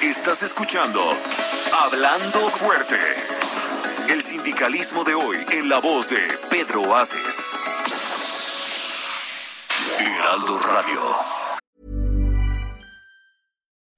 [0.01, 1.01] Estás escuchando
[1.83, 2.99] Hablando Fuerte.
[4.09, 7.49] El sindicalismo de hoy en la voz de Pedro Aces.
[9.99, 11.40] Heraldo Radio.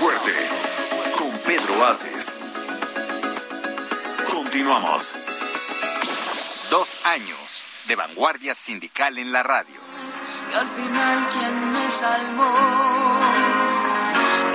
[0.00, 0.32] Fuerte
[1.18, 2.38] con Pedro Aces.
[4.32, 5.12] Continuamos.
[6.70, 9.78] Dos años de vanguardia sindical en la radio.
[10.50, 12.54] Y al final, ¿quién me salvó?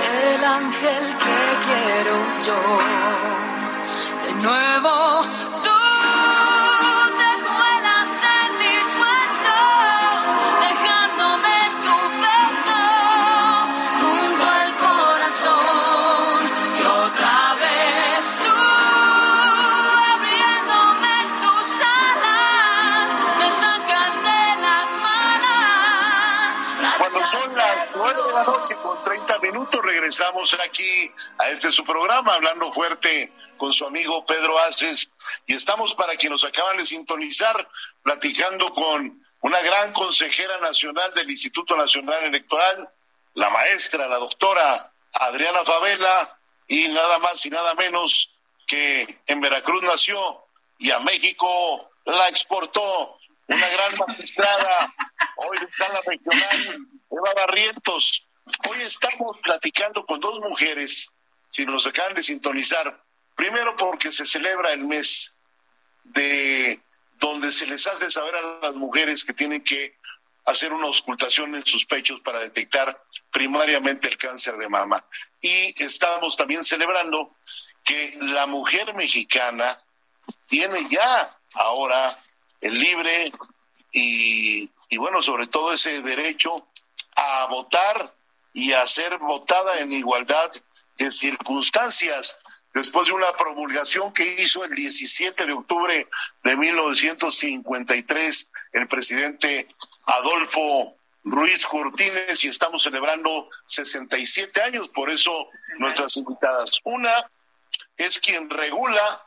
[0.02, 2.58] El ángel que quiero yo.
[4.26, 5.22] De nuevo,
[28.36, 33.86] la noche con 30 minutos, regresamos aquí a este su programa, Hablando Fuerte con su
[33.86, 35.10] amigo Pedro Aces.
[35.46, 37.66] Y estamos para quienes nos acaban de sintonizar,
[38.02, 42.90] platicando con una gran consejera nacional del Instituto Nacional Electoral,
[43.34, 48.32] la maestra, la doctora Adriana Favela, y nada más y nada menos
[48.66, 50.44] que en Veracruz nació
[50.78, 54.94] y a México la exportó una gran magistrada,
[55.36, 58.25] hoy de sala regional, Eva Barrientos.
[58.68, 61.10] Hoy estamos platicando con dos mujeres,
[61.48, 63.02] si nos acaban de sintonizar,
[63.34, 65.34] primero porque se celebra el mes
[66.04, 66.80] de
[67.18, 69.96] donde se les hace saber a las mujeres que tienen que
[70.44, 75.04] hacer una auscultación en sus pechos para detectar primariamente el cáncer de mama.
[75.40, 77.34] Y estamos también celebrando
[77.84, 79.80] que la mujer mexicana
[80.48, 82.16] tiene ya ahora
[82.60, 83.32] el libre
[83.90, 86.68] y, y bueno, sobre todo ese derecho
[87.16, 88.14] a votar
[88.56, 90.50] y a ser votada en igualdad
[90.96, 92.38] de circunstancias
[92.72, 96.08] después de una promulgación que hizo el 17 de octubre
[96.42, 99.68] de 1953 el presidente
[100.06, 106.80] Adolfo Ruiz Cortines y estamos celebrando 67 años, por eso nuestras invitadas.
[106.84, 107.30] Una
[107.98, 109.22] es quien regula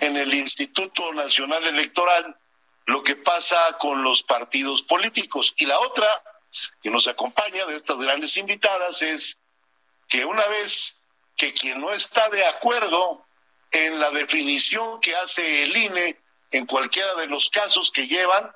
[0.00, 2.36] en el Instituto Nacional Electoral
[2.84, 6.08] lo que pasa con los partidos políticos y la otra
[6.82, 9.38] que nos acompaña de estas grandes invitadas es
[10.08, 10.96] que una vez
[11.36, 13.24] que quien no está de acuerdo
[13.70, 16.18] en la definición que hace el INE
[16.52, 18.50] en cualquiera de los casos que llevan,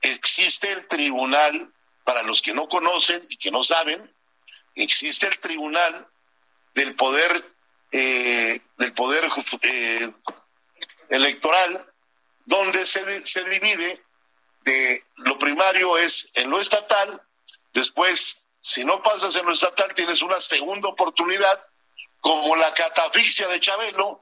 [0.00, 1.72] existe el tribunal,
[2.04, 4.12] para los que no conocen y que no saben,
[4.74, 6.06] existe el tribunal
[6.74, 7.52] del poder
[7.92, 9.28] eh, del poder
[9.62, 10.10] eh,
[11.10, 11.86] electoral
[12.46, 14.02] donde se, se divide
[14.64, 17.20] de lo primario es en lo estatal,
[17.72, 21.60] después si no pasas en lo estatal tienes una segunda oportunidad
[22.20, 24.20] como la catafixia de Chabelo,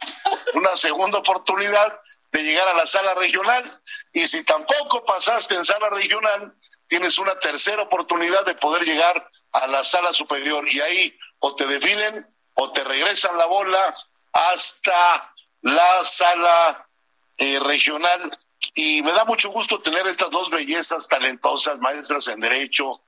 [0.54, 2.00] una segunda oportunidad
[2.32, 3.80] de llegar a la sala regional.
[4.12, 6.54] Y si tampoco pasaste en sala regional,
[6.88, 10.66] tienes una tercera oportunidad de poder llegar a la sala superior.
[10.66, 13.94] Y ahí o te definen o te regresan la bola
[14.32, 16.88] hasta la sala
[17.36, 18.38] eh, regional.
[18.74, 23.00] Y me da mucho gusto tener estas dos bellezas talentosas, maestras en derecho,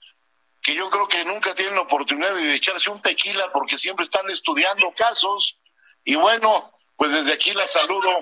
[0.61, 4.29] que yo creo que nunca tienen la oportunidad de echarse un tequila porque siempre están
[4.31, 5.59] estudiando casos.
[6.05, 8.19] Y bueno, pues desde aquí la saludo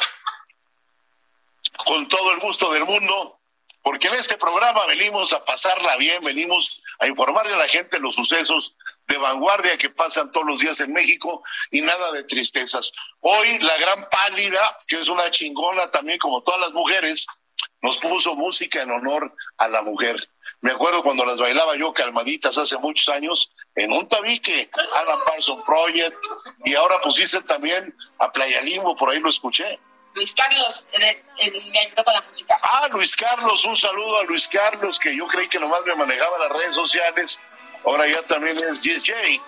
[1.84, 3.38] con todo el gusto del mundo,
[3.82, 8.14] porque en este programa venimos a pasarla bien, venimos a informarle a la gente los
[8.14, 8.76] sucesos
[9.10, 12.92] de vanguardia que pasan todos los días en México y nada de tristezas.
[13.20, 17.26] Hoy la gran pálida, que es una chingona también como todas las mujeres,
[17.82, 20.16] nos puso música en honor a la mujer.
[20.60, 25.62] Me acuerdo cuando las bailaba yo calmaditas hace muchos años en un tabique, Alan Parson
[25.64, 26.16] Project,
[26.64, 29.78] y ahora pusiste también a Playa Limbo, por ahí lo escuché.
[30.14, 32.58] Luis Carlos eh, eh, me ayudó con la música.
[32.62, 36.38] Ah, Luis Carlos, un saludo a Luis Carlos, que yo creí que nomás me manejaba
[36.38, 37.40] las redes sociales,
[37.84, 39.40] ahora ya también es Jake.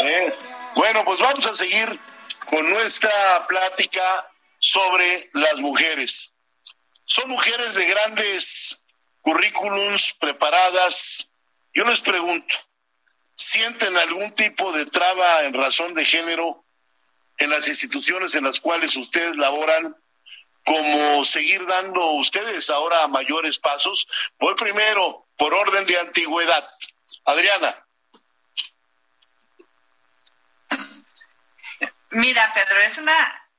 [0.00, 0.34] ¿eh?
[0.74, 1.98] Bueno, pues vamos a seguir
[2.46, 6.32] con nuestra plática sobre las mujeres.
[7.04, 8.82] Son mujeres de grandes
[9.22, 11.30] currículums preparadas.
[11.74, 12.54] Yo les pregunto,
[13.34, 16.64] ¿sienten algún tipo de traba en razón de género
[17.38, 19.96] en las instituciones en las cuales ustedes laboran?
[20.64, 24.06] como seguir dando ustedes ahora mayores pasos.
[24.38, 26.68] Voy primero por orden de antigüedad.
[27.24, 27.86] Adriana.
[32.10, 33.50] Mira, Pedro, es una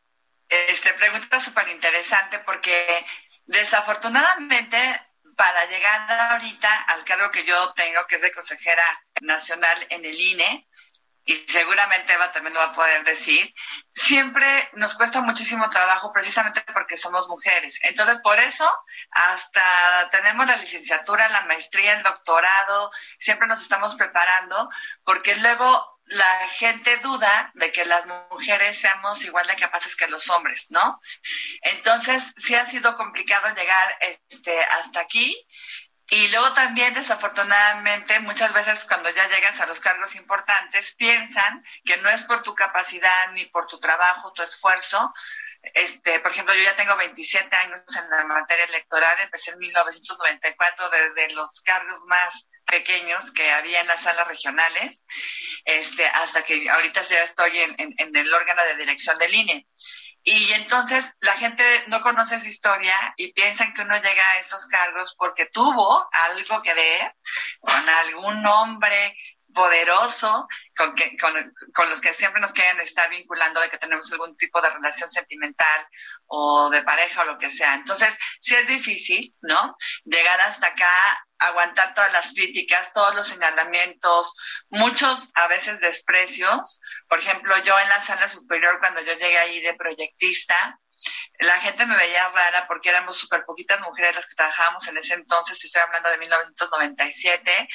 [0.50, 3.06] este, pregunta súper interesante porque
[3.52, 4.78] Desafortunadamente,
[5.36, 8.84] para llegar ahorita al cargo que yo tengo, que es de consejera
[9.20, 10.70] nacional en el INE,
[11.26, 13.54] y seguramente Eva también lo va a poder decir,
[13.94, 17.80] siempre nos cuesta muchísimo trabajo precisamente porque somos mujeres.
[17.84, 18.70] Entonces, por eso,
[19.12, 24.70] hasta tenemos la licenciatura, la maestría, el doctorado, siempre nos estamos preparando,
[25.04, 30.30] porque luego la gente duda de que las mujeres seamos igual de capaces que los
[30.30, 31.00] hombres, ¿no?
[31.62, 35.48] Entonces, sí ha sido complicado llegar este, hasta aquí.
[36.14, 41.96] Y luego también, desafortunadamente, muchas veces cuando ya llegas a los cargos importantes, piensan que
[41.98, 45.14] no es por tu capacidad ni por tu trabajo, tu esfuerzo.
[45.74, 50.90] Este, por ejemplo, yo ya tengo 27 años en la materia electoral, empecé en 1994
[50.90, 55.06] desde los cargos más pequeños que había en las salas regionales,
[55.64, 59.66] este, hasta que ahorita ya estoy en, en, el órgano de dirección del INE.
[60.24, 64.68] Y entonces la gente no conoce esa historia y piensan que uno llega a esos
[64.68, 67.16] cargos porque tuvo algo que ver
[67.60, 69.18] con algún hombre
[69.54, 74.36] poderoso con, que, con, los que siempre nos quieren estar vinculando de que tenemos algún
[74.38, 75.88] tipo de relación sentimental
[76.28, 77.76] o de pareja o lo que sea.
[77.76, 79.76] Entonces, sí es difícil, ¿no?
[80.06, 84.36] Llegar hasta acá, aguantar todas las críticas, todos los señalamientos,
[84.70, 86.82] muchos a veces desprecios.
[87.08, 90.80] Por ejemplo, yo en la sala superior, cuando yo llegué ahí de proyectista,
[91.40, 95.16] la gente me veía rara porque éramos súper poquitas mujeres las que trabajábamos en ese
[95.16, 97.70] entonces, te estoy hablando de 1997,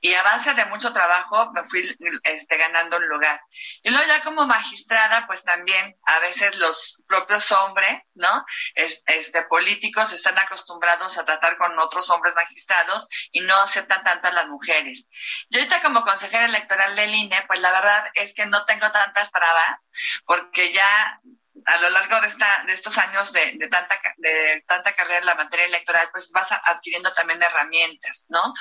[0.00, 1.82] y a base de mucho trabajo me fui
[2.24, 3.40] este, ganando un lugar.
[3.82, 8.44] Y luego ya como magistrada, pues también a veces los propios hombres, ¿no?
[8.74, 14.32] Este, políticos están acostumbrados a tratar con otros hombres magistrados y no aceptan tanto a
[14.32, 15.08] las mujeres.
[15.50, 19.30] Yo ahorita como consejera electoral del INE, pues la verdad es que no tengo tantas
[19.30, 19.90] trabas
[20.24, 21.20] porque ya
[21.66, 25.26] a lo largo de, esta, de estos años de, de, tanta, de tanta carrera en
[25.26, 28.54] la materia electoral, pues vas adquiriendo también herramientas, ¿no?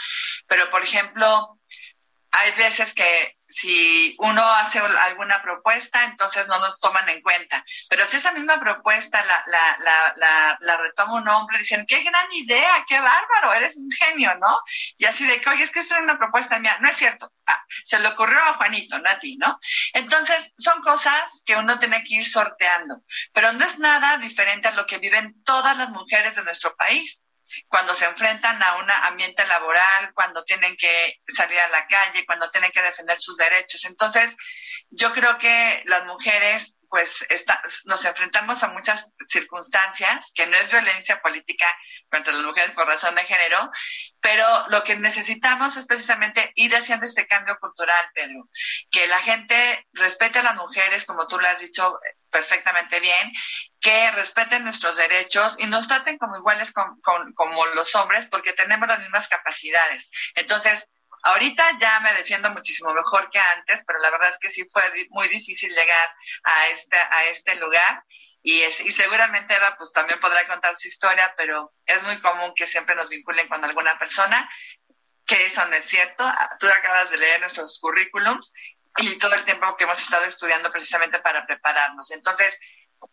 [0.47, 1.59] Pero, por ejemplo,
[2.32, 7.65] hay veces que si uno hace alguna propuesta, entonces no nos toman en cuenta.
[7.89, 12.28] Pero si esa misma propuesta la, la, la, la, retoma un hombre, dicen, qué gran
[12.32, 14.60] idea, qué bárbaro, eres un genio, ¿no?
[14.98, 16.78] Y así de que, oye, es que esto es una propuesta mía.
[16.80, 17.34] No es cierto.
[17.48, 19.60] Ah, se le ocurrió a Juanito, no a ti, ¿no?
[19.94, 23.02] Entonces, son cosas que uno tiene que ir sorteando.
[23.34, 27.24] Pero no es nada diferente a lo que viven todas las mujeres de nuestro país
[27.67, 32.49] cuando se enfrentan a un ambiente laboral, cuando tienen que salir a la calle, cuando
[32.49, 33.85] tienen que defender sus derechos.
[33.85, 34.35] Entonces,
[34.89, 37.23] yo creo que las mujeres pues
[37.85, 41.67] nos enfrentamos a muchas circunstancias, que no es violencia política
[42.09, 43.69] contra las mujeres por razón de género,
[44.19, 48.50] pero lo que necesitamos es precisamente ir haciendo este cambio cultural, Pedro,
[48.89, 52.00] que la gente respete a las mujeres, como tú lo has dicho
[52.30, 53.32] perfectamente bien,
[53.80, 59.00] que respeten nuestros derechos y nos traten como iguales como los hombres, porque tenemos las
[59.00, 60.10] mismas capacidades.
[60.36, 60.90] Entonces,
[61.23, 64.84] Ahorita ya me defiendo muchísimo mejor que antes, pero la verdad es que sí fue
[65.10, 68.04] muy difícil llegar a este, a este lugar.
[68.42, 72.54] y, es, y seguramente Eva pues también podrá contar su historia, pero es muy común
[72.56, 74.50] que siempre nos vinculen con alguna persona,
[75.25, 76.25] que eso no es cierto.
[76.25, 78.54] Ah, tú acabas de leer nuestros currículums
[78.98, 82.12] y todo el tiempo que hemos estado estudiando precisamente para prepararnos.
[82.12, 82.60] Entonces,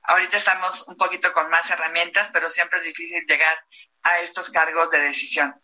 [0.02, 3.56] ahorita estamos un poquito con más herramientas, pero siempre es difícil llegar
[4.02, 5.54] a estos cargos de decisión.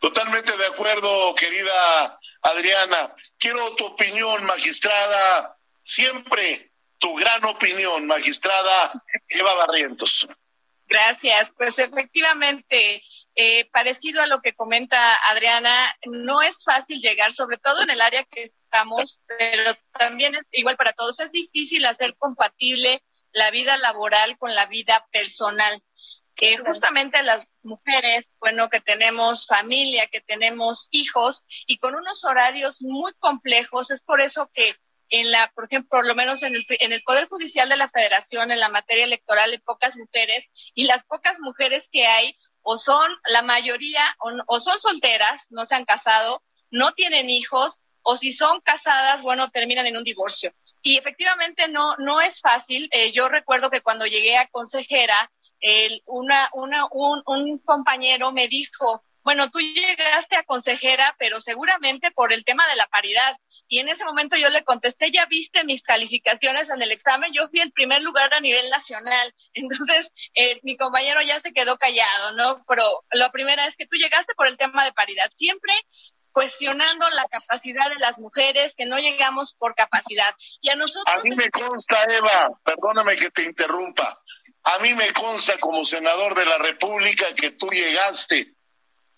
[0.00, 3.14] Totalmente de acuerdo, querida Adriana.
[3.38, 8.92] Quiero tu opinión, magistrada, siempre tu gran opinión, magistrada
[9.28, 10.26] Eva Barrientos.
[10.92, 11.52] Gracias.
[11.56, 13.02] Pues efectivamente,
[13.34, 18.00] eh, parecido a lo que comenta Adriana, no es fácil llegar, sobre todo en el
[18.02, 21.18] área que estamos, pero también es igual para todos.
[21.20, 25.82] Es difícil hacer compatible la vida laboral con la vida personal.
[26.34, 32.80] Que justamente las mujeres, bueno, que tenemos familia, que tenemos hijos y con unos horarios
[32.80, 34.76] muy complejos, es por eso que
[35.12, 37.90] en la, por ejemplo, por lo menos en el, en el Poder Judicial de la
[37.90, 42.78] Federación, en la materia electoral, hay pocas mujeres y las pocas mujeres que hay o
[42.78, 44.02] son la mayoría
[44.46, 49.50] o, son solteras, no se han casado, no tienen hijos o si son casadas, bueno,
[49.50, 50.54] terminan en un divorcio.
[50.80, 52.88] Y efectivamente no, no es fácil.
[52.90, 55.30] Eh, yo recuerdo que cuando llegué a consejera,
[56.06, 62.44] una, un, un compañero me dijo, bueno, tú llegaste a consejera, pero seguramente por el
[62.44, 63.36] tema de la paridad.
[63.68, 67.48] Y en ese momento yo le contesté, ya viste mis calificaciones en el examen, yo
[67.48, 69.34] fui el primer lugar a nivel nacional.
[69.54, 72.64] Entonces, eh, mi compañero ya se quedó callado, ¿no?
[72.68, 75.30] Pero la primera es que tú llegaste por el tema de paridad.
[75.32, 75.72] Siempre
[76.32, 80.34] cuestionando la capacidad de las mujeres, que no llegamos por capacidad.
[80.62, 81.14] Y a nosotros...
[81.14, 84.18] A mí me consta, Eva, perdóname que te interrumpa,
[84.64, 88.54] a mí me consta como senador de la República que tú llegaste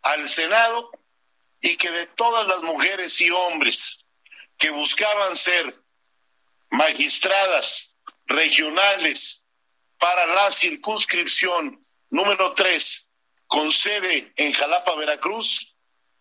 [0.05, 0.90] al Senado
[1.61, 4.05] y que de todas las mujeres y hombres
[4.59, 5.82] que buscaban ser
[6.70, 7.96] magistradas
[8.26, 9.44] regionales
[9.98, 13.09] para la circunscripción número 3
[13.46, 15.74] con sede en Jalapa, Veracruz,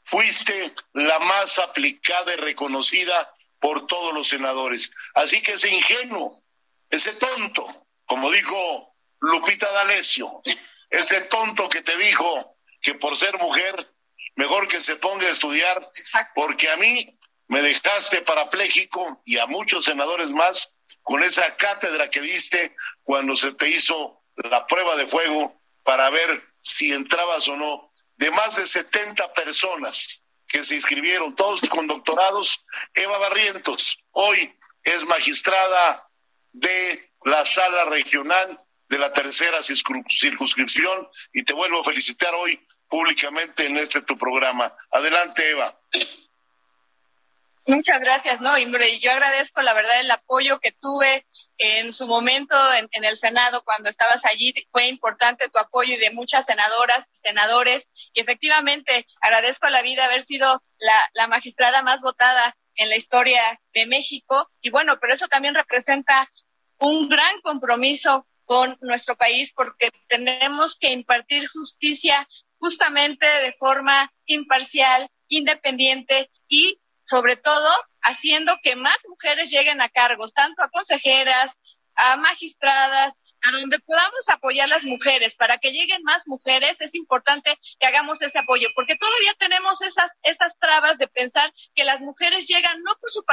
[0.03, 4.91] fuiste la más aplicada y reconocida por todos los senadores.
[5.15, 6.43] Así que ese ingenuo,
[6.89, 10.41] ese tonto, como dijo Lupita D'Alessio,
[10.89, 12.52] ese tonto que te dijo
[12.83, 13.91] que por ser mujer,
[14.35, 15.91] mejor que se ponga a estudiar,
[16.35, 17.17] porque a mí
[17.47, 23.53] me dejaste parapléjico y a muchos senadores más con esa cátedra que diste cuando se
[23.53, 27.91] te hizo la prueba de fuego para ver si entrabas o no.
[28.17, 32.63] De más de 70 personas que se inscribieron, todos con doctorados,
[32.93, 34.53] Eva Barrientos hoy
[34.83, 36.05] es magistrada
[36.51, 42.59] de la sala regional de la tercera circunscripción y te vuelvo a felicitar hoy
[42.93, 44.71] públicamente en este tu programa.
[44.91, 45.75] Adelante, Eva.
[47.65, 51.25] Muchas gracias, no, y yo agradezco la verdad el apoyo que tuve
[51.57, 54.53] en su momento en, el Senado cuando estabas allí.
[54.71, 60.05] Fue importante tu apoyo y de muchas senadoras, senadores, y efectivamente agradezco a la vida
[60.05, 64.51] haber sido la, la magistrada más votada en la historia de México.
[64.61, 66.29] Y bueno, pero eso también representa
[66.77, 72.27] un gran compromiso con nuestro país porque tenemos que impartir justicia
[72.63, 77.69] justamente de forma imparcial, independiente y sobre todo
[78.01, 81.57] haciendo que más mujeres lleguen a cargos, tanto a consejeras,
[81.95, 87.57] a magistradas, a donde podamos apoyar las mujeres, para que lleguen más mujeres, es importante
[87.79, 92.47] que hagamos ese apoyo, porque todavía tenemos esas, esas trabas de pensar que las mujeres
[92.47, 93.23] llegan no por su,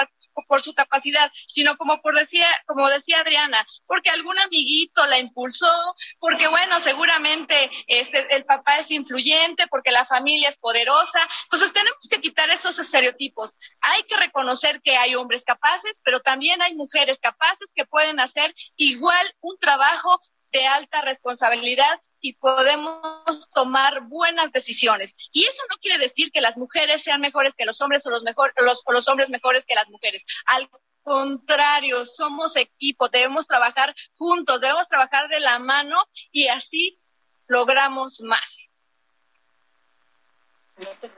[0.48, 5.72] por su capacidad, sino como por decía, como decía Adriana, porque algún amiguito la impulsó,
[6.18, 11.20] porque bueno, seguramente este, el papá es influyente, porque la familia es poderosa.
[11.44, 13.54] Entonces tenemos que quitar esos estereotipos.
[13.80, 18.54] Hay que reconocer que hay hombres capaces, pero también hay mujeres capaces que pueden hacer
[18.76, 19.58] igual un
[20.00, 20.20] trabajo
[20.52, 25.16] de alta responsabilidad y podemos tomar buenas decisiones.
[25.32, 28.22] Y eso no quiere decir que las mujeres sean mejores que los hombres o los,
[28.22, 30.24] mejor, los, o los hombres mejores que las mujeres.
[30.44, 30.68] Al
[31.02, 35.96] contrario, somos equipo, debemos trabajar juntos, debemos trabajar de la mano
[36.30, 37.00] y así
[37.46, 38.68] logramos más.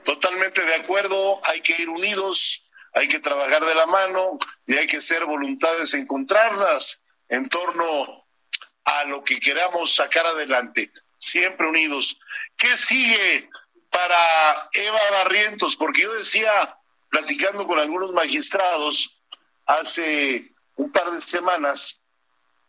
[0.03, 4.87] Totalmente de acuerdo, hay que ir unidos, hay que trabajar de la mano y hay
[4.87, 8.22] que ser voluntades encontrarlas en torno
[8.85, 12.19] a lo que queramos sacar adelante, siempre unidos.
[12.57, 13.49] ¿Qué sigue
[13.89, 15.75] para Eva Barrientos?
[15.75, 16.77] Porque yo decía,
[17.09, 19.17] platicando con algunos magistrados
[19.65, 22.01] hace un par de semanas,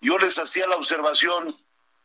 [0.00, 1.56] yo les hacía la observación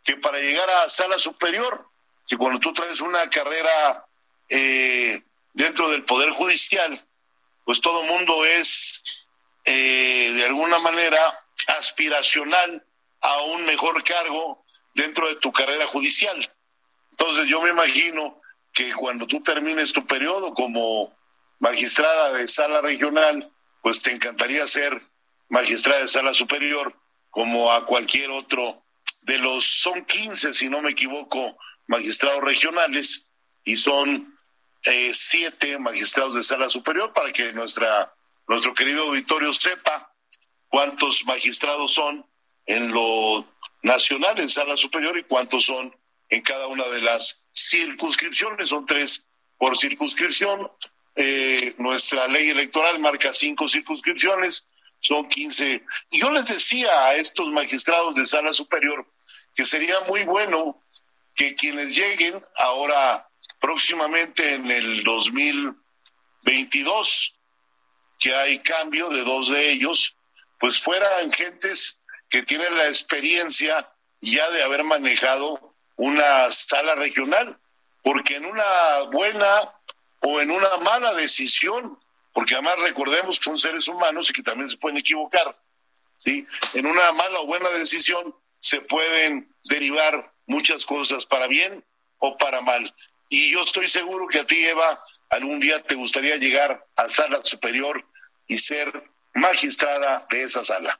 [0.04, 1.86] que para llegar a sala superior,
[2.28, 4.06] que cuando tú traes una carrera
[4.48, 5.22] eh,
[5.54, 7.06] dentro del Poder Judicial,
[7.66, 9.04] pues todo mundo es,
[9.66, 12.84] eh, de alguna manera, aspiracional
[13.30, 14.66] a un mejor cargo
[14.96, 16.52] dentro de tu carrera judicial.
[17.12, 18.42] Entonces yo me imagino
[18.74, 21.14] que cuando tú termines tu periodo como
[21.60, 23.52] magistrada de sala regional,
[23.82, 25.02] pues te encantaría ser
[25.50, 26.96] magistrada de sala superior
[27.30, 28.84] como a cualquier otro
[29.22, 31.58] de los, son 15 si no me equivoco,
[31.88, 33.30] magistrados regionales
[33.64, 34.36] y son
[34.86, 38.14] eh, siete magistrados de sala superior para que nuestra,
[38.48, 40.14] nuestro querido auditorio sepa
[40.70, 42.26] cuántos magistrados son
[42.70, 43.46] en lo
[43.82, 45.94] nacional en sala superior y cuántos son
[46.30, 48.70] en cada una de las circunscripciones.
[48.70, 49.26] Son tres
[49.58, 50.72] por circunscripción.
[51.16, 54.68] Eh, nuestra ley electoral marca cinco circunscripciones,
[55.00, 55.84] son quince.
[56.12, 59.12] Y yo les decía a estos magistrados de sala superior
[59.56, 60.80] que sería muy bueno
[61.34, 63.28] que quienes lleguen ahora
[63.60, 67.34] próximamente en el 2022,
[68.20, 70.16] que hay cambio de dos de ellos,
[70.60, 72.00] pues fueran gentes
[72.30, 73.90] que tienen la experiencia
[74.22, 77.58] ya de haber manejado una sala regional,
[78.04, 78.64] porque en una
[79.12, 79.74] buena
[80.22, 81.98] o en una mala decisión,
[82.34, 85.58] porque además recordemos que son seres humanos y que también se pueden equivocar,
[86.18, 86.46] ¿sí?
[86.74, 91.84] En una mala o buena decisión se pueden derivar muchas cosas para bien
[92.20, 92.94] o para mal.
[93.30, 97.42] Y yo estoy seguro que a ti, Eva, algún día te gustaría llegar a sala
[97.44, 98.06] superior
[98.48, 99.04] y ser
[99.34, 101.00] magistrada de esa sala.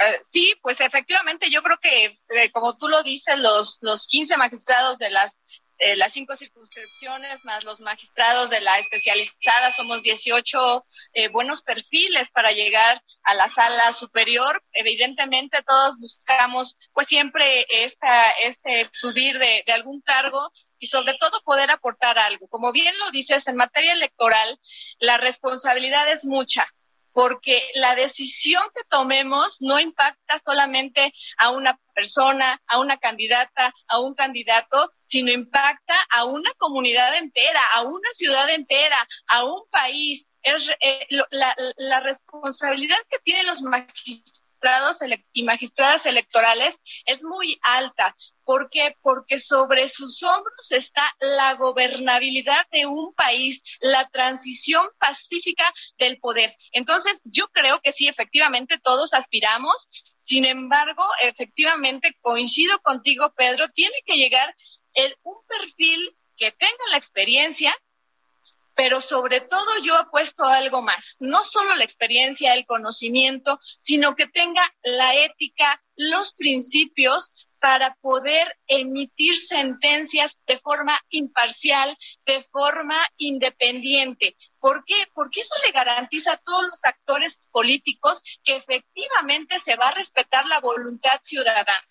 [0.00, 4.36] Eh, sí, pues efectivamente yo creo que, eh, como tú lo dices, los, los 15
[4.36, 5.42] magistrados de las
[5.80, 12.30] eh, las cinco circunscripciones más los magistrados de la especializada, somos 18 eh, buenos perfiles
[12.30, 14.60] para llegar a la sala superior.
[14.72, 21.42] Evidentemente todos buscamos pues siempre esta, este subir de, de algún cargo y sobre todo
[21.44, 22.48] poder aportar algo.
[22.48, 24.58] Como bien lo dices, en materia electoral
[24.98, 26.66] la responsabilidad es mucha
[27.18, 33.98] porque la decisión que tomemos no impacta solamente a una persona, a una candidata, a
[33.98, 40.28] un candidato, sino impacta a una comunidad entera, a una ciudad entera, a un país.
[40.44, 44.47] Es, eh, la, la responsabilidad que tienen los magistrados
[45.32, 48.16] y magistradas electorales es muy alta.
[48.44, 48.96] ¿Por qué?
[49.02, 56.56] Porque sobre sus hombros está la gobernabilidad de un país, la transición pacífica del poder.
[56.72, 59.88] Entonces, yo creo que sí, efectivamente, todos aspiramos.
[60.22, 64.54] Sin embargo, efectivamente, coincido contigo, Pedro, tiene que llegar
[64.94, 67.74] el, un perfil que tenga la experiencia,
[68.78, 74.14] pero sobre todo yo apuesto a algo más, no solo la experiencia, el conocimiento, sino
[74.14, 83.04] que tenga la ética, los principios para poder emitir sentencias de forma imparcial, de forma
[83.16, 84.36] independiente.
[84.60, 85.08] ¿Por qué?
[85.12, 90.46] Porque eso le garantiza a todos los actores políticos que efectivamente se va a respetar
[90.46, 91.82] la voluntad ciudadana.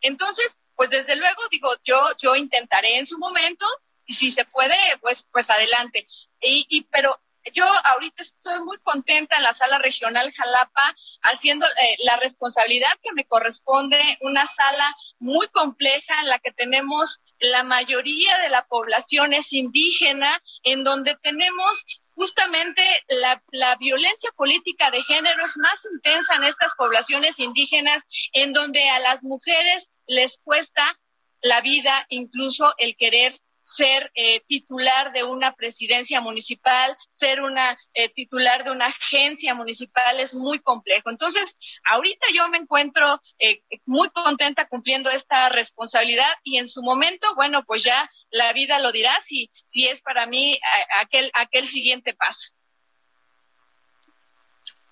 [0.00, 3.64] Entonces, pues desde luego digo, yo yo intentaré en su momento
[4.06, 6.06] y si se puede, pues pues adelante.
[6.40, 7.20] Y, y pero
[7.52, 13.12] yo ahorita estoy muy contenta en la sala regional Jalapa haciendo eh, la responsabilidad que
[13.12, 19.34] me corresponde, una sala muy compleja en la que tenemos la mayoría de la población
[19.34, 21.84] es indígena, en donde tenemos
[22.14, 28.52] justamente la, la, violencia política de género es más intensa en estas poblaciones indígenas, en
[28.52, 30.98] donde a las mujeres les cuesta
[31.42, 38.10] la vida, incluso el querer ser eh, titular de una presidencia municipal, ser una eh,
[38.10, 41.08] titular de una agencia municipal es muy complejo.
[41.08, 41.56] Entonces,
[41.90, 47.64] ahorita yo me encuentro eh, muy contenta cumpliendo esta responsabilidad y en su momento, bueno,
[47.64, 50.60] pues ya la vida lo dirá si, si es para mí
[50.98, 52.50] aquel, aquel siguiente paso.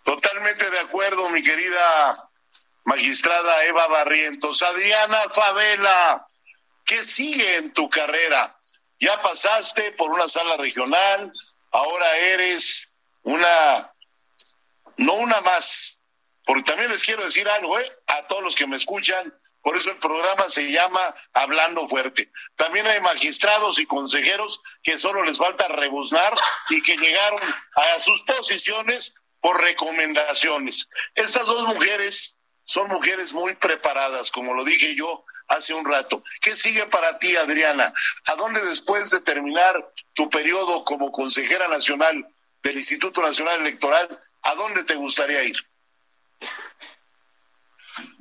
[0.02, 2.30] Totalmente de acuerdo, mi querida
[2.84, 4.62] magistrada Eva Barrientos.
[4.62, 6.26] Adriana Favela,
[6.86, 8.58] ¿qué sigue en tu carrera?
[9.02, 11.32] Ya pasaste por una sala regional,
[11.72, 12.88] ahora eres
[13.22, 13.92] una,
[14.96, 15.98] no una más,
[16.46, 17.92] porque también les quiero decir algo, ¿eh?
[18.06, 22.30] A todos los que me escuchan, por eso el programa se llama Hablando Fuerte.
[22.54, 26.36] También hay magistrados y consejeros que solo les falta rebuznar
[26.68, 30.88] y que llegaron a sus posiciones por recomendaciones.
[31.16, 36.22] Estas dos mujeres son mujeres muy preparadas, como lo dije yo hace un rato.
[36.40, 37.92] ¿Qué sigue para ti, Adriana?
[38.26, 42.26] ¿A dónde después de terminar tu periodo como consejera nacional
[42.62, 45.56] del Instituto Nacional Electoral, a dónde te gustaría ir?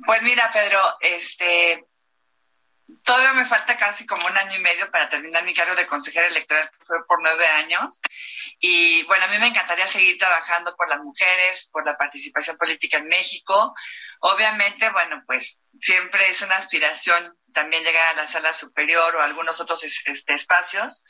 [0.04, 1.86] Pues mira, Pedro, este
[3.04, 6.26] todavía me falta casi como un año y medio para terminar mi cargo de consejera
[6.26, 8.00] electoral, que fue por nueve años.
[8.58, 12.98] Y bueno, a mí me encantaría seguir trabajando por las mujeres, por la participación política
[12.98, 13.74] en México.
[14.20, 19.24] Obviamente, bueno, pues siempre es una aspiración también llegar a la sala superior o a
[19.24, 21.04] algunos otros este, espacios,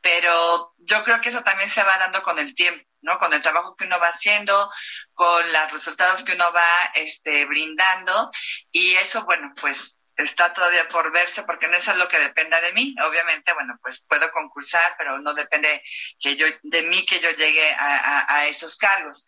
[0.00, 2.84] pero yo creo que eso también se va dando con el tiempo.
[3.02, 3.18] ¿no?
[3.18, 4.68] Con el trabajo que uno va haciendo,
[5.14, 8.32] con los resultados que uno va este, brindando.
[8.72, 12.72] Y eso, bueno, pues está todavía por verse porque no es lo que dependa de
[12.72, 12.94] mí.
[13.06, 15.82] Obviamente, bueno, pues puedo concursar, pero no depende
[16.18, 19.26] que yo, de mí que yo llegue a, esos cargos.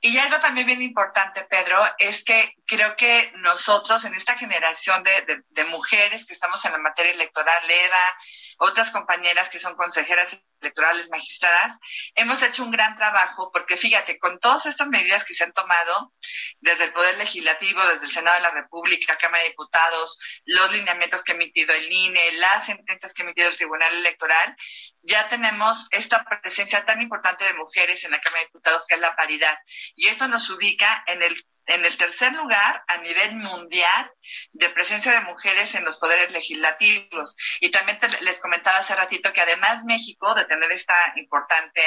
[0.00, 5.42] Y algo también bien importante, Pedro, es que creo que nosotros en esta generación de,
[5.48, 8.18] de mujeres que estamos en la materia electoral, Eva,
[8.60, 11.78] otras compañeras que son consejeras electorales magistradas,
[12.14, 16.12] hemos hecho un gran trabajo porque fíjate, con todas estas medidas que se han tomado
[16.60, 21.24] desde el Poder Legislativo, desde el Senado de la República, Cámara de Diputados, los lineamientos
[21.24, 24.54] que ha emitido el INE, las sentencias que ha emitido el Tribunal Electoral,
[25.00, 29.00] ya tenemos esta presencia tan importante de mujeres en la Cámara de Diputados que es
[29.00, 29.58] la paridad.
[29.96, 34.12] Y esto nos ubica en el en el tercer lugar a nivel mundial
[34.52, 37.36] de presencia de mujeres en los poderes legislativos.
[37.60, 41.82] Y también les comentaba hace ratito que además México, de tener esta importante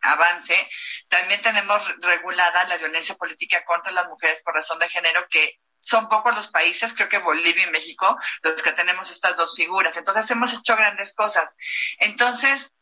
[0.00, 0.68] avance,
[1.08, 6.08] también tenemos regulada la violencia política contra las mujeres por razón de género que son
[6.08, 9.96] pocos los países, creo que Bolivia y México, los que tenemos estas dos figuras.
[9.96, 11.56] Entonces hemos hecho grandes cosas.
[11.98, 12.77] Entonces,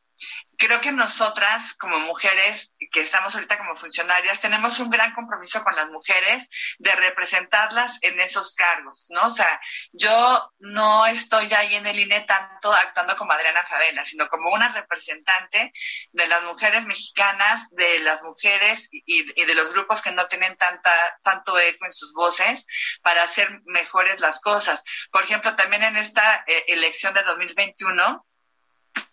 [0.57, 5.77] creo que nosotras como mujeres que estamos ahorita como funcionarias tenemos un gran compromiso con
[5.77, 6.49] las mujeres
[6.79, 9.27] de representarlas en esos cargos, ¿no?
[9.27, 9.61] O sea,
[9.93, 14.73] yo no estoy ahí en el INE tanto actuando como Adriana Favela, sino como una
[14.73, 15.73] representante
[16.13, 20.93] de las mujeres mexicanas, de las mujeres y, de los grupos que no tienen tanta,
[21.23, 22.67] tanto eco en sus voces
[23.03, 24.85] para hacer mejores las cosas.
[25.11, 28.27] Por ejemplo, también en esta eh, elección de 2021,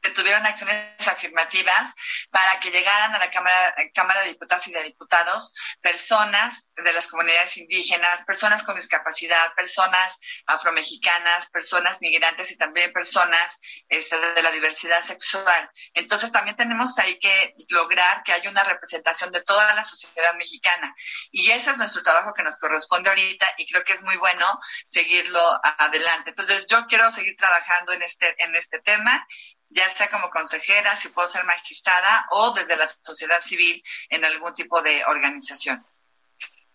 [0.03, 1.93] se tuvieron acciones afirmativas
[2.29, 7.07] para que llegaran a la Cámara, Cámara de Diputados y de Diputados personas de las
[7.07, 13.59] comunidades indígenas, personas con discapacidad, personas afromexicanas, personas migrantes y también personas
[13.89, 15.69] este, de la diversidad sexual.
[15.93, 20.93] Entonces también tenemos ahí que lograr que haya una representación de toda la sociedad mexicana.
[21.31, 24.59] Y ese es nuestro trabajo que nos corresponde ahorita y creo que es muy bueno
[24.86, 26.31] seguirlo adelante.
[26.31, 29.25] Entonces yo quiero seguir trabajando en este, en este tema
[29.74, 34.53] ya sea como consejera, si puedo ser magistrada o desde la sociedad civil en algún
[34.53, 35.86] tipo de organización.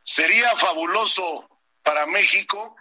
[0.03, 1.49] Sería fabuloso
[1.83, 2.77] para México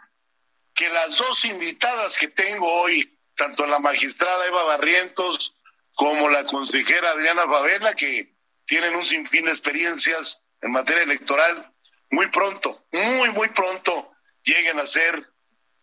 [0.74, 5.60] que las dos invitadas que tengo hoy, tanto la magistrada Eva Barrientos
[5.94, 11.74] como la consejera Adriana Favela, que tienen un sinfín de experiencias en materia electoral,
[12.10, 14.12] muy pronto, muy, muy pronto
[14.44, 15.32] lleguen a ser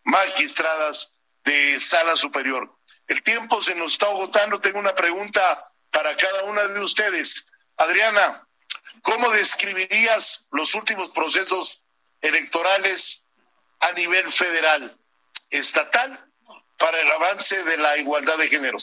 [0.03, 2.75] magistradas de sala superior.
[3.07, 4.59] El tiempo se nos está agotando.
[4.59, 7.47] Tengo una pregunta para cada una de ustedes.
[7.77, 8.47] Adriana,
[9.01, 11.83] ¿cómo describirías los últimos procesos
[12.21, 13.25] electorales
[13.79, 14.97] a nivel federal,
[15.49, 16.25] estatal,
[16.77, 18.77] para el avance de la igualdad de género?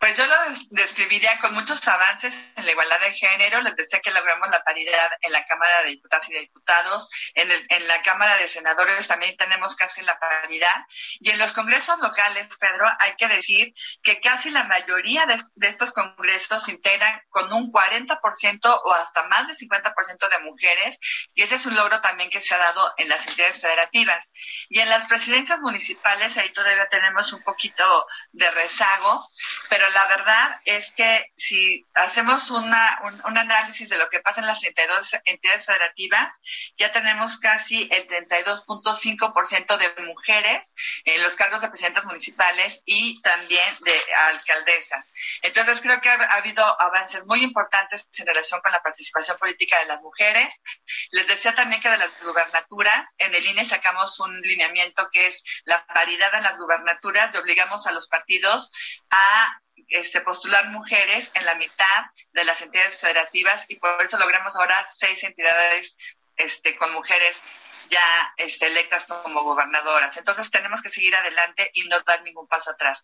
[0.00, 0.36] Pues yo lo
[0.70, 3.60] describiría con muchos avances en la igualdad de género.
[3.62, 7.10] Les decía que logramos la paridad en la Cámara de Diputadas y de Diputados.
[7.34, 10.84] En, en la Cámara de Senadores también tenemos casi la paridad.
[11.18, 13.74] Y en los congresos locales, Pedro, hay que decir
[14.04, 19.24] que casi la mayoría de, de estos congresos se integran con un 40% o hasta
[19.24, 20.98] más del 50% de mujeres.
[21.34, 24.30] Y ese es un logro también que se ha dado en las entidades federativas.
[24.68, 29.28] Y en las presidencias municipales, ahí todavía tenemos un poquito de rezago,
[29.68, 34.46] pero la verdad es que si hacemos una, un, análisis de lo que pasa en
[34.46, 36.32] las 32 entidades federativas,
[36.76, 40.74] ya tenemos casi el 32.5% de mujeres
[41.04, 43.94] en los cargos de presidentas municipales y también de
[44.28, 45.12] alcaldesas.
[45.42, 49.86] Entonces creo que ha, habido avances muy importantes en relación con la participación política de
[49.86, 50.62] las mujeres.
[51.10, 55.44] Les decía también que de las gubernaturas, en el INE sacamos un lineamiento que es
[55.64, 58.72] la paridad en las gubernaturas y obligamos a los partidos
[59.10, 64.56] a este, postular mujeres en la mitad de las entidades federativas y por eso logramos
[64.56, 65.96] ahora seis entidades
[66.36, 67.42] este, con mujeres
[67.88, 70.16] ya este, electas como gobernadoras.
[70.16, 73.02] Entonces tenemos que seguir adelante y no dar ningún paso atrás,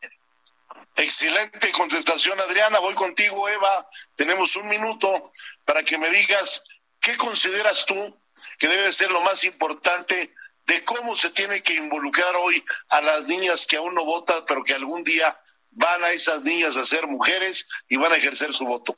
[0.96, 2.78] Excelente contestación, Adriana.
[2.78, 3.88] Voy contigo, Eva.
[4.16, 5.32] Tenemos un minuto
[5.64, 6.62] para que me digas
[7.00, 8.16] qué consideras tú
[8.58, 10.32] que debe ser lo más importante
[10.66, 14.62] de cómo se tiene que involucrar hoy a las niñas que aún no votan, pero
[14.62, 15.38] que algún día
[15.74, 18.96] van a esas niñas a ser mujeres y van a ejercer su voto?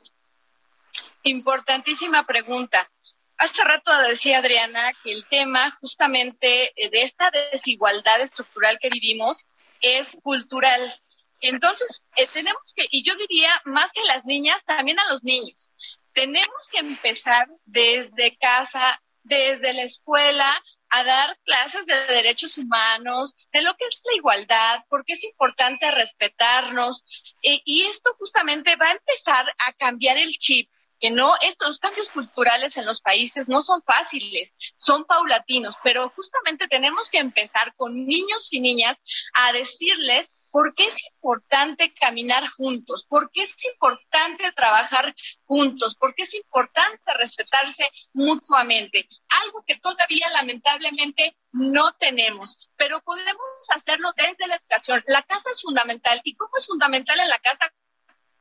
[1.23, 2.89] Importantísima pregunta.
[3.37, 9.45] Hace rato decía Adriana que el tema justamente eh, de esta desigualdad estructural que vivimos
[9.81, 10.95] es cultural.
[11.39, 15.69] Entonces, eh, tenemos que, y yo diría más que las niñas, también a los niños,
[16.13, 23.61] tenemos que empezar desde casa, desde la escuela, a dar clases de derechos humanos, de
[23.61, 27.03] lo que es la igualdad, porque es importante respetarnos.
[27.43, 30.69] Eh, y esto justamente va a empezar a cambiar el chip
[30.99, 36.67] que no, estos cambios culturales en los países no son fáciles, son paulatinos, pero justamente
[36.67, 38.97] tenemos que empezar con niños y niñas
[39.33, 46.15] a decirles por qué es importante caminar juntos, por qué es importante trabajar juntos, por
[46.15, 49.07] qué es importante respetarse mutuamente.
[49.43, 55.03] Algo que todavía lamentablemente no tenemos, pero podemos hacerlo desde la educación.
[55.07, 56.21] La casa es fundamental.
[56.23, 57.71] ¿Y cómo es fundamental en la casa?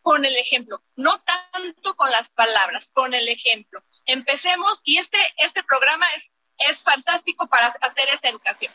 [0.07, 3.83] Con el ejemplo, no tanto con las palabras, con el ejemplo.
[4.05, 8.73] Empecemos y este, este programa es, es fantástico para hacer esa educación.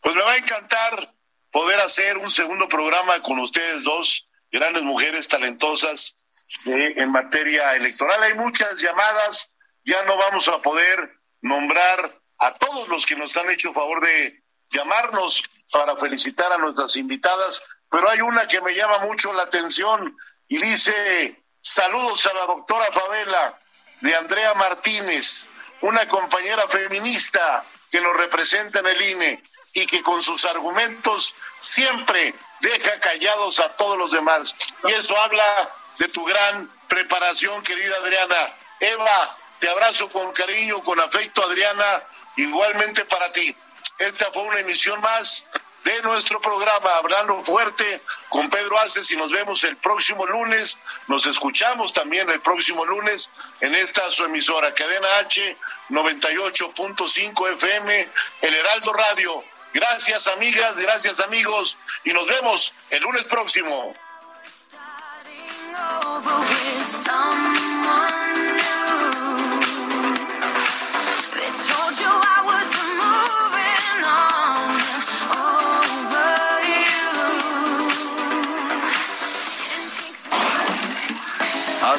[0.00, 1.14] Pues me va a encantar
[1.52, 6.16] poder hacer un segundo programa con ustedes dos, grandes mujeres talentosas
[6.64, 8.20] eh, en materia electoral.
[8.24, 9.54] Hay muchas llamadas,
[9.84, 11.08] ya no vamos a poder
[11.40, 16.96] nombrar a todos los que nos han hecho favor de llamarnos para felicitar a nuestras
[16.96, 20.16] invitadas pero hay una que me llama mucho la atención
[20.48, 23.58] y dice, saludos a la doctora Favela
[24.00, 25.46] de Andrea Martínez,
[25.80, 32.34] una compañera feminista que nos representa en el INE y que con sus argumentos siempre
[32.60, 34.56] deja callados a todos los demás.
[34.84, 38.54] Y eso habla de tu gran preparación, querida Adriana.
[38.80, 42.02] Eva, te abrazo con cariño, con afecto, Adriana,
[42.36, 43.54] igualmente para ti.
[43.98, 45.46] Esta fue una emisión más
[45.86, 50.76] de nuestro programa Hablando Fuerte con Pedro Aces y nos vemos el próximo lunes.
[51.06, 53.30] Nos escuchamos también el próximo lunes
[53.60, 55.56] en esta su emisora Cadena H
[55.90, 58.08] 98.5 FM,
[58.42, 59.44] El Heraldo Radio.
[59.72, 63.94] Gracias amigas, gracias amigos y nos vemos el lunes próximo.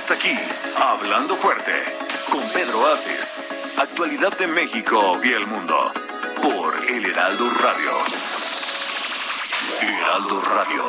[0.10, 0.38] Hasta aquí,
[0.78, 1.74] Hablando Fuerte,
[2.32, 3.40] con Pedro Aces.
[3.78, 5.76] Actualidad de México y el mundo.
[6.42, 7.92] Por El Heraldo Radio.
[9.82, 10.84] Heraldo Radio.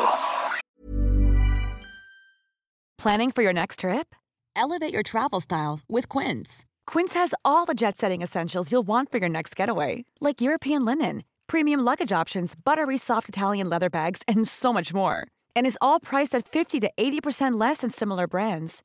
[2.96, 4.14] Planning for your next trip?
[4.54, 6.64] Elevate your travel style with Quince.
[6.86, 10.84] Quince has all the jet setting essentials you'll want for your next getaway, like European
[10.84, 15.26] linen, premium luggage options, buttery soft Italian leather bags, and so much more.
[15.56, 18.84] And is all priced at 50 to 80% less than similar brands.